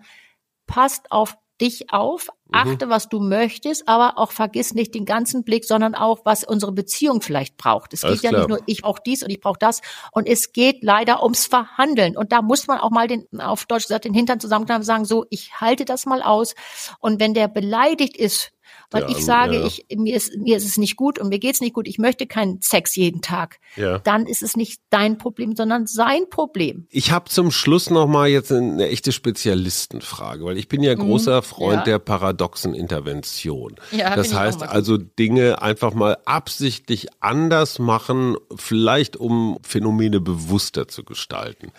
passt 0.66 1.10
auf 1.10 1.36
dich 1.60 1.92
auf, 1.92 2.28
Mhm. 2.46 2.54
achte, 2.72 2.88
was 2.88 3.08
du 3.08 3.20
möchtest, 3.20 3.88
aber 3.88 4.18
auch 4.18 4.30
vergiss 4.32 4.74
nicht 4.74 4.94
den 4.94 5.04
ganzen 5.04 5.44
Blick, 5.44 5.64
sondern 5.64 5.94
auch, 5.94 6.20
was 6.24 6.44
unsere 6.44 6.72
Beziehung 6.72 7.20
vielleicht 7.20 7.56
braucht. 7.56 7.92
Es 7.94 8.04
Alles 8.04 8.20
geht 8.20 8.24
ja 8.24 8.30
klar. 8.30 8.40
nicht 8.42 8.48
nur, 8.48 8.60
ich 8.66 8.82
brauche 8.82 9.00
dies 9.04 9.22
und 9.22 9.30
ich 9.30 9.40
brauche 9.40 9.58
das. 9.58 9.80
Und 10.12 10.26
es 10.28 10.52
geht 10.52 10.82
leider 10.82 11.22
ums 11.22 11.46
Verhandeln. 11.46 12.16
Und 12.16 12.32
da 12.32 12.42
muss 12.42 12.66
man 12.66 12.78
auch 12.78 12.90
mal 12.90 13.08
den, 13.08 13.26
auf 13.40 13.66
Deutsch 13.66 13.84
gesagt, 13.84 14.04
den 14.04 14.14
Hintern 14.14 14.40
zusammenkneifen 14.40 14.82
und 14.82 14.86
sagen, 14.86 15.04
so, 15.04 15.26
ich 15.30 15.60
halte 15.60 15.84
das 15.84 16.06
mal 16.06 16.22
aus. 16.22 16.54
Und 17.00 17.20
wenn 17.20 17.34
der 17.34 17.48
beleidigt 17.48 18.16
ist, 18.16 18.52
weil 18.90 19.02
Der 19.02 19.10
ich 19.10 19.16
andere, 19.16 19.26
sage, 19.26 19.54
ja. 19.60 19.66
ich, 19.66 19.86
mir 19.96 20.16
ist, 20.16 20.36
mir 20.36 20.56
ist 20.56 20.64
es 20.66 20.76
nicht 20.78 20.96
gut 20.96 21.18
und 21.18 21.28
mir 21.28 21.38
geht's 21.38 21.60
nicht 21.60 21.74
gut, 21.74 21.88
ich 21.88 21.98
möchte 21.98 22.26
keinen 22.26 22.60
Sex 22.60 22.96
jeden 22.96 23.20
Tag, 23.22 23.58
Ja. 23.76 23.98
dann 23.98 24.26
ist 24.26 24.42
es 24.42 24.56
nicht 24.56 24.80
dein 24.90 25.18
Problem, 25.18 25.54
sondern 25.56 25.86
sein 25.86 26.28
Problem. 26.30 26.86
Ich 26.90 27.10
habe 27.12 27.28
zum 27.30 27.50
Schluss 27.50 27.90
noch 27.90 28.06
mal 28.06 28.28
jetzt 28.28 28.52
eine 28.52 28.88
echte 28.88 29.12
Spezialistenfrage, 29.12 30.44
weil 30.44 30.58
ich 30.58 30.68
bin 30.68 30.82
ja 30.82 30.94
großer 30.94 31.42
Freund 31.42 31.64
Mhm. 31.74 31.78
ja. 31.78 31.84
der 31.84 31.98
paradoxen 31.98 32.74
Intervention. 32.74 33.76
Ja, 33.92 34.14
das 34.16 34.34
heißt 34.34 34.62
also 34.62 34.96
Dinge 34.96 35.62
einfach 35.62 35.94
mal 35.94 36.18
absichtlich 36.24 37.08
anders 37.20 37.78
machen, 37.78 38.36
vielleicht 38.56 39.16
um 39.16 39.58
Phänomene 39.62 40.20
bewusster 40.20 40.88
zu 40.88 41.04
gestalten. 41.04 41.72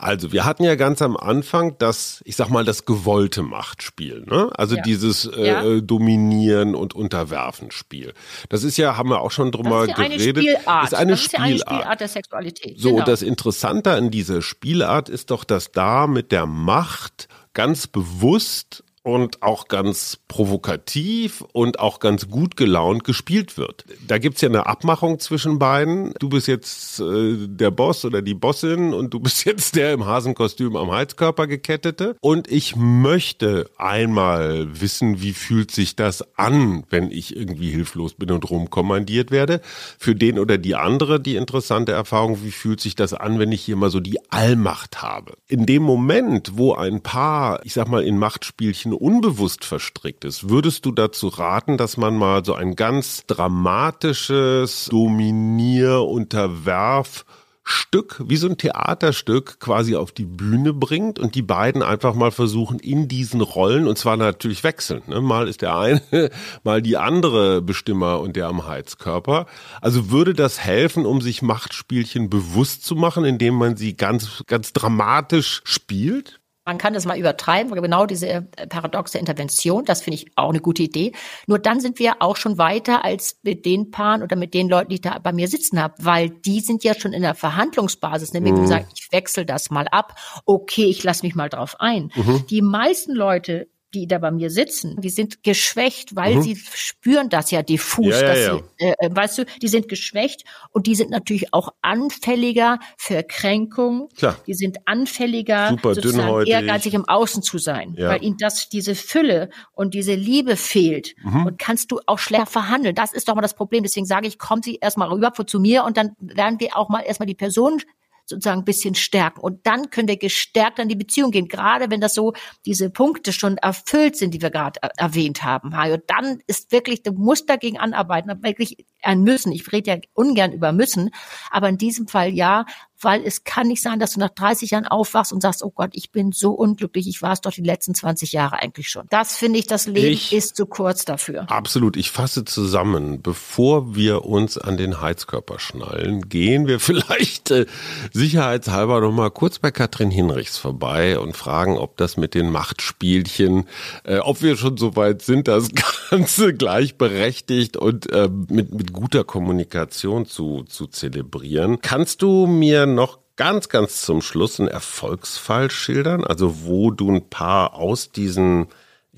Also 0.00 0.30
wir 0.32 0.44
hatten 0.44 0.62
ja 0.62 0.76
ganz 0.76 1.02
am 1.02 1.16
Anfang 1.16 1.76
das, 1.78 2.22
ich 2.24 2.36
sag 2.36 2.50
mal, 2.50 2.64
das 2.64 2.84
gewollte 2.84 3.42
Machtspiel, 3.42 4.24
ne? 4.26 4.48
Also 4.56 4.76
Ja. 4.76 4.82
dieses 4.82 5.26
äh, 5.26 5.46
Ja. 5.48 5.64
äh, 5.64 5.82
Dominieren 5.82 6.76
und 6.76 6.94
Unterwerfen-Spiel. 6.94 8.14
Das 8.48 8.62
ist 8.62 8.76
ja, 8.76 8.96
haben 8.96 9.10
wir 9.10 9.20
auch 9.20 9.32
schon 9.32 9.50
drüber 9.50 9.86
Das 9.86 9.88
ist 9.88 9.98
ja 9.98 10.04
eine 10.04 10.16
geredet. 10.16 10.44
Spielart. 10.44 10.84
Ist 10.84 10.94
eine 10.94 11.10
das 11.12 11.20
ist 11.22 11.32
ja 11.32 11.38
eine 11.40 11.58
Spielart. 11.58 11.80
Spielart 11.80 12.00
der 12.00 12.08
Sexualität. 12.08 12.78
So, 12.80 12.92
genau. 12.92 13.04
das 13.04 13.22
Interessante 13.22 13.90
an 13.92 14.10
dieser 14.12 14.40
Spielart 14.40 15.08
ist 15.08 15.30
doch, 15.32 15.42
dass 15.44 15.72
da 15.72 16.06
mit 16.06 16.30
der 16.30 16.46
Macht 16.46 17.26
ganz 17.52 17.88
bewusst 17.88 18.84
und 19.08 19.42
auch 19.42 19.68
ganz 19.68 20.18
provokativ 20.28 21.42
und 21.54 21.80
auch 21.80 21.98
ganz 21.98 22.28
gut 22.28 22.58
gelaunt 22.58 23.04
gespielt 23.04 23.56
wird. 23.56 23.86
Da 24.06 24.18
gibt's 24.18 24.42
ja 24.42 24.50
eine 24.50 24.66
Abmachung 24.66 25.18
zwischen 25.18 25.58
beiden. 25.58 26.12
Du 26.18 26.28
bist 26.28 26.46
jetzt 26.46 27.00
äh, 27.00 27.36
der 27.48 27.70
Boss 27.70 28.04
oder 28.04 28.20
die 28.20 28.34
Bossin 28.34 28.92
und 28.92 29.14
du 29.14 29.20
bist 29.28 29.46
jetzt 29.46 29.76
der 29.76 29.94
im 29.94 30.04
Hasenkostüm 30.04 30.76
am 30.76 30.90
Heizkörper 30.90 31.46
gekettete. 31.46 32.16
Und 32.20 32.52
ich 32.52 32.76
möchte 32.76 33.70
einmal 33.78 34.78
wissen, 34.78 35.22
wie 35.22 35.32
fühlt 35.32 35.70
sich 35.70 35.96
das 35.96 36.36
an, 36.36 36.84
wenn 36.90 37.10
ich 37.10 37.34
irgendwie 37.34 37.70
hilflos 37.70 38.12
bin 38.12 38.30
und 38.30 38.50
rumkommandiert 38.50 39.30
werde. 39.30 39.62
Für 39.98 40.14
den 40.14 40.38
oder 40.38 40.58
die 40.58 40.74
andere 40.74 41.18
die 41.18 41.36
interessante 41.36 41.92
Erfahrung, 41.92 42.42
wie 42.42 42.50
fühlt 42.50 42.80
sich 42.80 42.94
das 42.94 43.14
an, 43.14 43.38
wenn 43.38 43.52
ich 43.52 43.62
hier 43.62 43.76
mal 43.76 43.90
so 43.90 44.00
die 44.00 44.18
Allmacht 44.28 45.00
habe. 45.00 45.32
In 45.46 45.64
dem 45.64 45.82
Moment, 45.82 46.58
wo 46.58 46.74
ein 46.74 47.00
Paar, 47.00 47.64
ich 47.64 47.72
sag 47.72 47.88
mal, 47.88 48.04
in 48.04 48.18
Machtspielchen 48.18 48.97
unbewusst 49.00 49.64
verstrickt 49.64 50.24
ist, 50.24 50.48
würdest 50.48 50.84
du 50.84 50.92
dazu 50.92 51.28
raten, 51.28 51.76
dass 51.76 51.96
man 51.96 52.16
mal 52.16 52.44
so 52.44 52.54
ein 52.54 52.76
ganz 52.76 53.24
dramatisches 53.26 54.86
Dominier, 54.90 56.02
Unterwerf, 56.02 57.24
Stück, 57.70 58.22
wie 58.24 58.38
so 58.38 58.48
ein 58.48 58.56
Theaterstück 58.56 59.60
quasi 59.60 59.94
auf 59.94 60.10
die 60.10 60.24
Bühne 60.24 60.72
bringt 60.72 61.18
und 61.18 61.34
die 61.34 61.42
beiden 61.42 61.82
einfach 61.82 62.14
mal 62.14 62.30
versuchen 62.30 62.78
in 62.78 63.08
diesen 63.08 63.42
Rollen 63.42 63.86
und 63.86 63.98
zwar 63.98 64.16
natürlich 64.16 64.64
wechselnd. 64.64 65.08
Ne? 65.08 65.20
Mal 65.20 65.48
ist 65.48 65.60
der 65.60 65.76
eine, 65.76 66.00
mal 66.64 66.80
die 66.80 66.96
andere 66.96 67.60
Bestimmer 67.60 68.20
und 68.20 68.36
der 68.36 68.46
am 68.46 68.66
Heizkörper. 68.66 69.46
Also 69.82 70.10
würde 70.10 70.32
das 70.32 70.58
helfen, 70.58 71.04
um 71.04 71.20
sich 71.20 71.42
Machtspielchen 71.42 72.30
bewusst 72.30 72.86
zu 72.86 72.96
machen, 72.96 73.26
indem 73.26 73.54
man 73.54 73.76
sie 73.76 73.96
ganz, 73.96 74.42
ganz 74.46 74.72
dramatisch 74.72 75.60
spielt? 75.64 76.40
Man 76.68 76.76
kann 76.76 76.92
das 76.92 77.06
mal 77.06 77.18
übertreiben, 77.18 77.72
genau 77.72 78.04
diese 78.04 78.28
äh, 78.28 78.42
paradoxe 78.68 79.16
Intervention, 79.16 79.86
das 79.86 80.02
finde 80.02 80.16
ich 80.16 80.32
auch 80.36 80.50
eine 80.50 80.60
gute 80.60 80.82
Idee. 80.82 81.12
Nur 81.46 81.58
dann 81.58 81.80
sind 81.80 81.98
wir 81.98 82.16
auch 82.20 82.36
schon 82.36 82.58
weiter 82.58 83.06
als 83.06 83.38
mit 83.42 83.64
den 83.64 83.90
Paaren 83.90 84.22
oder 84.22 84.36
mit 84.36 84.52
den 84.52 84.68
Leuten, 84.68 84.90
die 84.90 84.96
ich 84.96 85.00
da 85.00 85.18
bei 85.18 85.32
mir 85.32 85.48
sitzen 85.48 85.82
habe, 85.82 85.94
weil 85.96 86.28
die 86.28 86.60
sind 86.60 86.84
ja 86.84 86.92
schon 86.94 87.14
in 87.14 87.22
der 87.22 87.34
Verhandlungsbasis, 87.34 88.34
nämlich 88.34 88.52
mhm. 88.52 88.66
sagen, 88.66 88.86
ich 88.94 89.10
wechsle 89.10 89.46
das 89.46 89.70
mal 89.70 89.88
ab, 89.88 90.14
okay, 90.44 90.84
ich 90.84 91.02
lasse 91.02 91.24
mich 91.24 91.34
mal 91.34 91.48
drauf 91.48 91.80
ein. 91.80 92.10
Mhm. 92.14 92.44
Die 92.50 92.60
meisten 92.60 93.14
Leute, 93.14 93.68
die 93.94 94.06
da 94.06 94.18
bei 94.18 94.30
mir 94.30 94.50
sitzen, 94.50 94.96
die 95.00 95.10
sind 95.10 95.42
geschwächt, 95.42 96.14
weil 96.16 96.36
Mhm. 96.36 96.42
sie 96.42 96.56
spüren 96.56 97.28
das 97.28 97.50
ja 97.50 97.62
diffus, 97.62 98.06
Ja, 98.06 98.20
ja, 98.20 98.26
dass 98.28 98.38
ja. 98.38 98.54
sie, 98.56 98.84
äh, 98.84 98.94
äh, 98.98 99.10
weißt 99.14 99.38
du, 99.38 99.44
die 99.62 99.68
sind 99.68 99.88
geschwächt 99.88 100.44
und 100.70 100.86
die 100.86 100.94
sind 100.94 101.10
natürlich 101.10 101.52
auch 101.54 101.70
anfälliger 101.82 102.78
für 102.96 103.22
Kränkungen. 103.22 104.08
Klar. 104.16 104.36
Die 104.46 104.54
sind 104.54 104.78
anfälliger, 104.86 105.70
Super 105.70 105.94
sozusagen 105.94 106.46
ehrgeizig 106.46 106.94
im 106.94 107.08
Außen 107.08 107.42
zu 107.42 107.58
sein, 107.58 107.94
weil 107.98 108.22
ihnen 108.22 108.36
das 108.38 108.68
diese 108.68 108.94
Fülle 108.94 109.50
und 109.72 109.94
diese 109.94 110.14
Liebe 110.14 110.56
fehlt 110.56 111.14
Mhm. 111.22 111.46
und 111.46 111.58
kannst 111.58 111.90
du 111.90 112.00
auch 112.06 112.18
schlecht 112.18 112.48
verhandeln. 112.48 112.94
Das 112.94 113.12
ist 113.12 113.28
doch 113.28 113.34
mal 113.34 113.42
das 113.42 113.54
Problem. 113.54 113.82
Deswegen 113.82 114.06
sage 114.06 114.26
ich, 114.26 114.38
kommen 114.38 114.62
Sie 114.62 114.76
erstmal 114.80 115.08
rüber 115.08 115.32
zu 115.46 115.60
mir 115.60 115.84
und 115.84 115.96
dann 115.96 116.12
werden 116.18 116.60
wir 116.60 116.76
auch 116.76 116.88
mal 116.88 117.00
erstmal 117.00 117.26
die 117.26 117.34
Person 117.34 117.80
sozusagen 118.28 118.60
ein 118.60 118.64
bisschen 118.64 118.94
stärken. 118.94 119.40
Und 119.40 119.66
dann 119.66 119.90
können 119.90 120.08
wir 120.08 120.18
gestärkt 120.18 120.78
an 120.78 120.88
die 120.88 120.94
Beziehung 120.94 121.30
gehen. 121.30 121.48
Gerade 121.48 121.90
wenn 121.90 122.00
das 122.00 122.14
so 122.14 122.34
diese 122.66 122.90
Punkte 122.90 123.32
schon 123.32 123.56
erfüllt 123.56 124.16
sind, 124.16 124.34
die 124.34 124.42
wir 124.42 124.50
gerade 124.50 124.78
er- 124.82 124.92
erwähnt 124.96 125.42
haben. 125.42 125.76
Hajo, 125.76 125.96
dann 126.06 126.40
ist 126.46 126.70
wirklich, 126.70 127.02
du 127.02 127.12
musst 127.12 127.48
dagegen 127.48 127.78
anarbeiten, 127.78 128.30
wirklich 128.42 128.84
ein 129.02 129.22
Müssen. 129.22 129.52
Ich 129.52 129.70
rede 129.72 129.90
ja 129.90 129.96
ungern 130.12 130.52
über 130.52 130.72
Müssen, 130.72 131.10
aber 131.50 131.68
in 131.68 131.78
diesem 131.78 132.06
Fall 132.06 132.30
ja, 132.34 132.66
weil 133.00 133.24
es 133.24 133.44
kann 133.44 133.68
nicht 133.68 133.82
sein, 133.82 134.00
dass 134.00 134.12
du 134.12 134.20
nach 134.20 134.30
30 134.30 134.70
Jahren 134.70 134.86
aufwachst 134.86 135.32
und 135.32 135.40
sagst, 135.40 135.62
oh 135.62 135.70
Gott, 135.70 135.90
ich 135.92 136.10
bin 136.10 136.32
so 136.32 136.52
unglücklich, 136.52 137.08
ich 137.08 137.22
war 137.22 137.32
es 137.32 137.40
doch 137.40 137.52
die 137.52 137.62
letzten 137.62 137.94
20 137.94 138.32
Jahre 138.32 138.56
eigentlich 138.60 138.88
schon. 138.88 139.06
Das 139.10 139.36
finde 139.36 139.58
ich, 139.58 139.66
das 139.66 139.86
Leben 139.86 140.14
ich, 140.14 140.32
ist 140.32 140.56
zu 140.56 140.66
kurz 140.66 141.04
dafür. 141.04 141.50
Absolut. 141.50 141.96
Ich 141.96 142.10
fasse 142.10 142.44
zusammen, 142.44 143.22
bevor 143.22 143.94
wir 143.94 144.24
uns 144.24 144.58
an 144.58 144.76
den 144.76 145.00
Heizkörper 145.00 145.58
schnallen, 145.58 146.28
gehen 146.28 146.66
wir 146.66 146.80
vielleicht 146.88 147.50
äh, 147.50 147.66
sicherheitshalber 148.12 149.00
noch 149.00 149.12
mal 149.12 149.30
kurz 149.30 149.58
bei 149.58 149.70
Katrin 149.70 150.10
Hinrichs 150.10 150.58
vorbei 150.58 151.18
und 151.18 151.36
fragen, 151.36 151.76
ob 151.76 151.96
das 151.96 152.16
mit 152.16 152.34
den 152.34 152.50
Machtspielchen, 152.50 153.66
äh, 154.04 154.18
ob 154.18 154.42
wir 154.42 154.56
schon 154.56 154.76
so 154.76 154.96
weit 154.96 155.22
sind, 155.22 155.48
das 155.48 155.68
Ganze 156.10 156.54
gleichberechtigt 156.54 157.76
und 157.76 158.10
äh, 158.12 158.28
mit, 158.48 158.74
mit 158.74 158.92
guter 158.92 159.24
Kommunikation 159.24 160.26
zu, 160.26 160.64
zu 160.64 160.86
zelebrieren. 160.86 161.80
Kannst 161.80 162.22
du 162.22 162.46
mir 162.46 162.87
noch 162.94 163.18
ganz, 163.36 163.68
ganz 163.68 164.02
zum 164.02 164.22
Schluss 164.22 164.58
einen 164.58 164.68
Erfolgsfall 164.68 165.70
schildern? 165.70 166.24
Also 166.24 166.64
wo 166.64 166.90
du 166.90 167.10
ein 167.10 167.28
paar 167.28 167.74
aus 167.74 168.10
diesen 168.10 168.68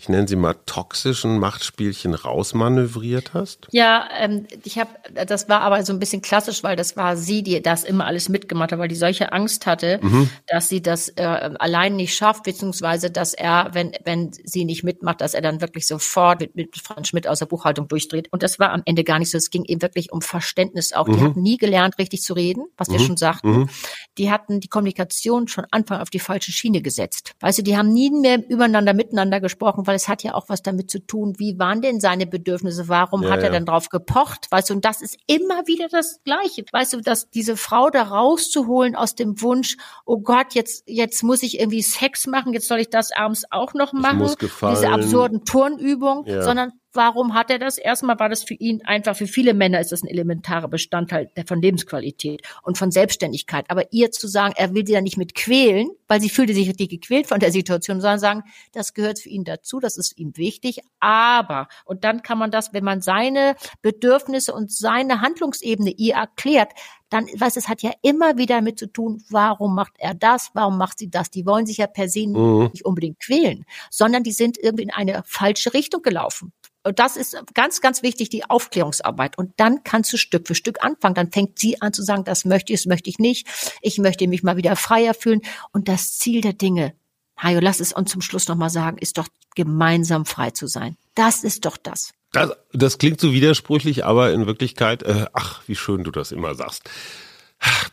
ich 0.01 0.09
nenne 0.09 0.27
sie 0.27 0.37
mal 0.37 0.55
toxischen 0.65 1.39
Machtspielchen 1.39 2.15
rausmanövriert 2.15 3.35
hast? 3.35 3.69
Ja, 3.71 4.09
ähm, 4.19 4.47
ich 4.65 4.79
habe, 4.79 4.89
das 5.27 5.51
war 5.51 5.61
aber 5.61 5.85
so 5.85 5.93
ein 5.93 5.99
bisschen 5.99 6.23
klassisch, 6.23 6.63
weil 6.63 6.75
das 6.75 6.97
war 6.97 7.19
sie, 7.19 7.43
die 7.43 7.61
das 7.61 7.85
immer 7.85 8.07
alles 8.07 8.31
mitgemacht 8.31 8.73
hat, 8.73 8.79
weil 8.79 8.89
die 8.89 8.95
solche 8.95 9.35
Angst 9.35 9.67
hatte, 9.67 10.01
mhm. 10.01 10.31
dass 10.47 10.71
sie 10.71 10.81
das 10.81 11.11
äh, 11.11 11.51
allein 11.59 11.97
nicht 11.97 12.15
schafft, 12.15 12.45
beziehungsweise 12.45 13.11
dass 13.11 13.35
er, 13.35 13.73
wenn 13.75 13.93
wenn 14.03 14.31
sie 14.33 14.65
nicht 14.65 14.85
mitmacht, 14.85 15.21
dass 15.21 15.35
er 15.35 15.43
dann 15.43 15.61
wirklich 15.61 15.87
sofort 15.87 16.41
mit, 16.41 16.57
mit 16.57 16.79
Franz 16.79 17.09
Schmidt 17.09 17.29
aus 17.29 17.41
der 17.41 17.47
Buchhaltung 17.47 17.87
durchdreht. 17.87 18.29
Und 18.33 18.43
das 18.43 18.59
war 18.59 18.71
am 18.71 18.81
Ende 18.87 19.05
gar 19.05 19.19
nicht 19.19 19.31
so. 19.31 19.37
Es 19.37 19.51
ging 19.51 19.65
eben 19.67 19.83
wirklich 19.83 20.13
um 20.13 20.23
Verständnis 20.23 20.95
auch. 20.95 21.09
Mhm. 21.09 21.13
Die 21.13 21.21
hatten 21.21 21.43
nie 21.43 21.57
gelernt, 21.59 21.99
richtig 21.99 22.23
zu 22.23 22.33
reden, 22.33 22.65
was 22.79 22.89
mhm. 22.89 22.93
wir 22.95 23.01
schon 23.01 23.17
sagten. 23.19 23.51
Mhm. 23.51 23.69
Die 24.17 24.31
hatten 24.31 24.61
die 24.61 24.69
Kommunikation 24.69 25.47
schon 25.47 25.67
Anfang 25.71 26.01
auf 26.01 26.09
die 26.09 26.21
falsche 26.21 26.53
Schiene 26.53 26.81
gesetzt. 26.81 27.35
Weißt 27.41 27.59
du, 27.59 27.63
die 27.63 27.77
haben 27.77 27.93
nie 27.93 28.11
mehr 28.11 28.43
übereinander 28.49 28.95
miteinander 28.95 29.43
gesprochen 29.43 29.87
weil 29.91 29.97
es 29.97 30.07
hat 30.07 30.23
ja 30.23 30.35
auch 30.35 30.49
was 30.49 30.63
damit 30.63 30.89
zu 30.89 31.05
tun, 31.05 31.35
wie 31.39 31.59
waren 31.59 31.83
denn 31.83 31.99
seine 31.99 32.25
Bedürfnisse, 32.25 32.87
warum 32.87 33.25
ja, 33.25 33.31
hat 33.31 33.41
er 33.41 33.47
ja. 33.47 33.51
denn 33.51 33.67
drauf 33.67 33.89
gepocht, 33.89 34.47
weißt 34.49 34.71
du, 34.71 34.75
und 34.75 34.85
das 34.85 35.03
ist 35.03 35.19
immer 35.27 35.67
wieder 35.67 35.89
das 35.89 36.21
Gleiche, 36.23 36.65
weißt 36.71 36.93
du, 36.93 37.01
dass 37.01 37.29
diese 37.29 37.57
Frau 37.57 37.91
da 37.91 38.05
rauszuholen 38.05 38.95
aus 38.95 39.17
dem 39.17 39.43
Wunsch, 39.43 39.77
oh 40.07 40.21
Gott, 40.21 40.55
jetzt, 40.55 40.85
jetzt 40.87 41.25
muss 41.25 41.43
ich 41.43 41.59
irgendwie 41.59 41.83
Sex 41.83 42.29
machen, 42.29 42.53
jetzt 42.53 42.69
soll 42.69 42.79
ich 42.79 42.89
das 42.89 43.11
abends 43.11 43.43
auch 43.51 43.75
noch 43.75 43.93
machen, 43.93 44.31
diese 44.39 44.91
absurden 44.91 45.45
Turnübungen, 45.45 46.25
ja. 46.25 46.43
sondern 46.43 46.71
Warum 46.93 47.35
hat 47.35 47.51
er 47.51 47.61
das? 47.61 47.79
Erstmal 47.79 48.19
war 48.19 48.29
das 48.29 48.43
für 48.43 48.55
ihn 48.55 48.83
einfach, 48.85 49.15
für 49.15 49.29
viele 49.29 49.55
Männer 49.55 49.81
ist 49.81 49.93
das 49.93 50.03
ein 50.03 50.09
elementarer 50.09 50.67
Bestandteil 50.67 51.31
von 51.47 51.63
Lebensqualität 51.63 52.43
und 52.63 52.79
von 52.79 52.91
Selbstständigkeit. 52.91 53.67
Aber 53.69 53.93
ihr 53.93 54.11
zu 54.11 54.27
sagen, 54.27 54.55
er 54.57 54.75
will 54.75 54.85
sie 54.85 54.95
ja 54.95 55.01
nicht 55.01 55.17
mit 55.17 55.37
quälen, 55.37 55.91
weil 56.09 56.21
sie 56.21 56.29
fühlte 56.29 56.53
sich 56.53 56.69
richtig 56.69 56.91
gequält 56.91 57.29
von 57.29 57.39
der 57.39 57.53
Situation, 57.53 58.01
sondern 58.01 58.19
sagen, 58.19 58.43
das 58.73 58.93
gehört 58.93 59.21
für 59.21 59.29
ihn 59.29 59.45
dazu, 59.45 59.79
das 59.79 59.97
ist 59.97 60.19
ihm 60.19 60.37
wichtig. 60.37 60.81
Aber, 60.99 61.69
und 61.85 62.03
dann 62.03 62.23
kann 62.23 62.39
man 62.39 62.51
das, 62.51 62.73
wenn 62.73 62.83
man 62.83 63.03
seine 63.03 63.55
Bedürfnisse 63.83 64.53
und 64.53 64.73
seine 64.73 65.21
Handlungsebene 65.21 65.91
ihr 65.91 66.15
erklärt, 66.15 66.73
dann, 67.11 67.27
weiß 67.27 67.57
es 67.57 67.69
hat 67.69 67.83
ja 67.83 67.93
immer 68.03 68.39
wieder 68.39 68.57
damit 68.57 68.79
zu 68.79 68.87
tun, 68.87 69.23
warum 69.29 69.75
macht 69.75 69.93
er 69.99 70.15
das, 70.15 70.51
warum 70.55 70.79
macht 70.79 70.99
sie 70.99 71.11
das? 71.11 71.31
Die 71.31 71.45
wollen 71.45 71.67
sich 71.67 71.79
ja 71.79 71.87
per 71.87 72.09
se 72.09 72.27
mhm. 72.27 72.71
nicht 72.73 72.85
unbedingt 72.85 73.21
quälen, 73.21 73.65
sondern 73.91 74.23
die 74.23 74.33
sind 74.33 74.59
irgendwie 74.59 74.85
in 74.85 74.91
eine 74.91 75.23
falsche 75.27 75.75
Richtung 75.75 76.03
gelaufen. 76.03 76.53
Und 76.83 76.99
das 76.99 77.17
ist 77.17 77.37
ganz, 77.53 77.81
ganz 77.83 78.03
wichtig, 78.03 78.31
die 78.31 78.49
Aufklärungsarbeit. 78.49 79.37
Und 79.37 79.53
dann 79.59 79.85
kannst 79.85 80.13
du 80.13 80.17
Stück 80.17 80.47
für 80.47 80.55
Stück 80.55 80.83
anfangen. 80.83 81.15
Dann 81.15 81.31
fängt 81.31 81.59
sie 81.59 81.83
an 81.83 81.93
zu 81.93 82.03
sagen, 82.03 82.25
das 82.25 82.47
möchte 82.47 82.73
ich, 82.73 82.81
das 82.81 82.87
möchte 82.87 83.11
ich 83.11 83.19
nicht. 83.19 83.47
Ich 83.83 83.99
möchte 83.99 84.27
mich 84.27 84.43
mal 84.43 84.57
wieder 84.57 84.77
freier 84.77 85.13
fühlen. 85.13 85.43
Und 85.73 85.89
das 85.89 86.17
Ziel 86.17 86.41
der 86.41 86.55
Dinge, 86.55 86.95
Hajo, 87.37 87.61
lass 87.61 87.81
es 87.81 87.93
uns 87.93 88.11
zum 88.11 88.23
Schluss 88.23 88.49
nochmal 88.49 88.71
sagen, 88.71 88.97
ist 88.97 89.19
doch 89.19 89.29
gemeinsam 89.55 90.25
frei 90.25 90.53
zu 90.53 90.69
sein. 90.69 90.97
Das 91.15 91.45
ist 91.45 91.67
doch 91.67 91.77
das. 91.77 92.13
Das, 92.33 92.53
das 92.73 92.99
klingt 92.99 93.21
so 93.21 93.33
widersprüchlich, 93.33 94.05
aber 94.05 94.33
in 94.33 94.47
Wirklichkeit, 94.47 95.03
äh, 95.03 95.27
ach, 95.33 95.63
wie 95.67 95.75
schön 95.75 96.05
du 96.05 96.11
das 96.11 96.33
immer 96.33 96.55
sagst. 96.55 96.89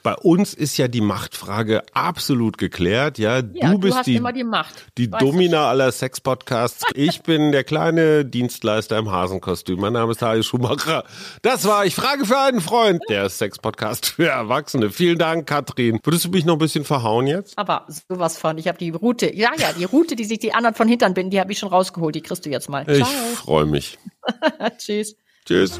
Bei 0.08 0.16
uns 0.16 0.54
ist 0.54 0.78
ja 0.78 0.88
die 0.88 1.02
Machtfrage 1.02 1.84
absolut 1.94 2.58
geklärt. 2.58 3.18
Ja, 3.18 3.42
du 3.42 3.58
ja, 3.58 3.76
bist 3.76 4.06
die, 4.06 4.22
die, 4.22 4.46
die 4.98 5.10
Domina 5.10 5.68
aller 5.70 5.92
Sex-Podcasts. 5.92 6.86
Ich 6.98 7.22
bin 7.22 7.52
der 7.52 7.64
kleine 7.64 8.26
Dienstleister 8.26 8.98
im 8.98 9.12
Hasenkostüm. 9.12 9.80
Mein 9.80 9.94
Name 9.94 10.14
ist 10.14 10.22
Harry 10.22 10.44
Schumacher. 10.44 11.04
Das 11.42 11.66
war 11.66 11.86
Ich 11.86 11.94
frage 11.94 12.26
für 12.26 12.40
einen 12.40 12.62
Freund, 12.62 13.02
der 13.10 13.30
Sex-Podcast 13.30 14.06
für 14.06 14.28
Erwachsene. 14.28 14.90
Vielen 14.90 15.18
Dank, 15.18 15.46
Katrin. 15.46 16.00
Würdest 16.04 16.26
du 16.26 16.30
mich 16.30 16.46
noch 16.46 16.54
ein 16.54 16.60
bisschen 16.60 16.86
verhauen 16.86 17.28
jetzt? 17.28 17.58
Aber 17.58 17.86
sowas 18.08 18.38
von. 18.38 18.58
Ich 18.58 18.68
habe 18.68 18.78
die 18.78 18.92
Route. 18.92 19.36
Ja, 19.36 19.52
ja, 19.58 19.74
die 19.74 19.84
Route, 19.84 20.16
die 20.16 20.24
sich 20.24 20.40
die 20.40 20.54
anderen 20.54 20.76
von 20.76 20.88
hintern 20.88 21.14
binden, 21.14 21.32
die 21.32 21.40
habe 21.40 21.52
ich 21.52 21.60
schon 21.60 21.70
rausgeholt. 21.70 22.16
Die 22.16 22.22
kriegst 22.22 22.46
du 22.46 22.50
jetzt 22.50 22.70
mal. 22.70 22.90
Ich 22.90 23.06
freue 23.06 23.66
mich. 23.66 24.00
Tschüss. 24.78 25.18
Tschüss. 25.46 25.80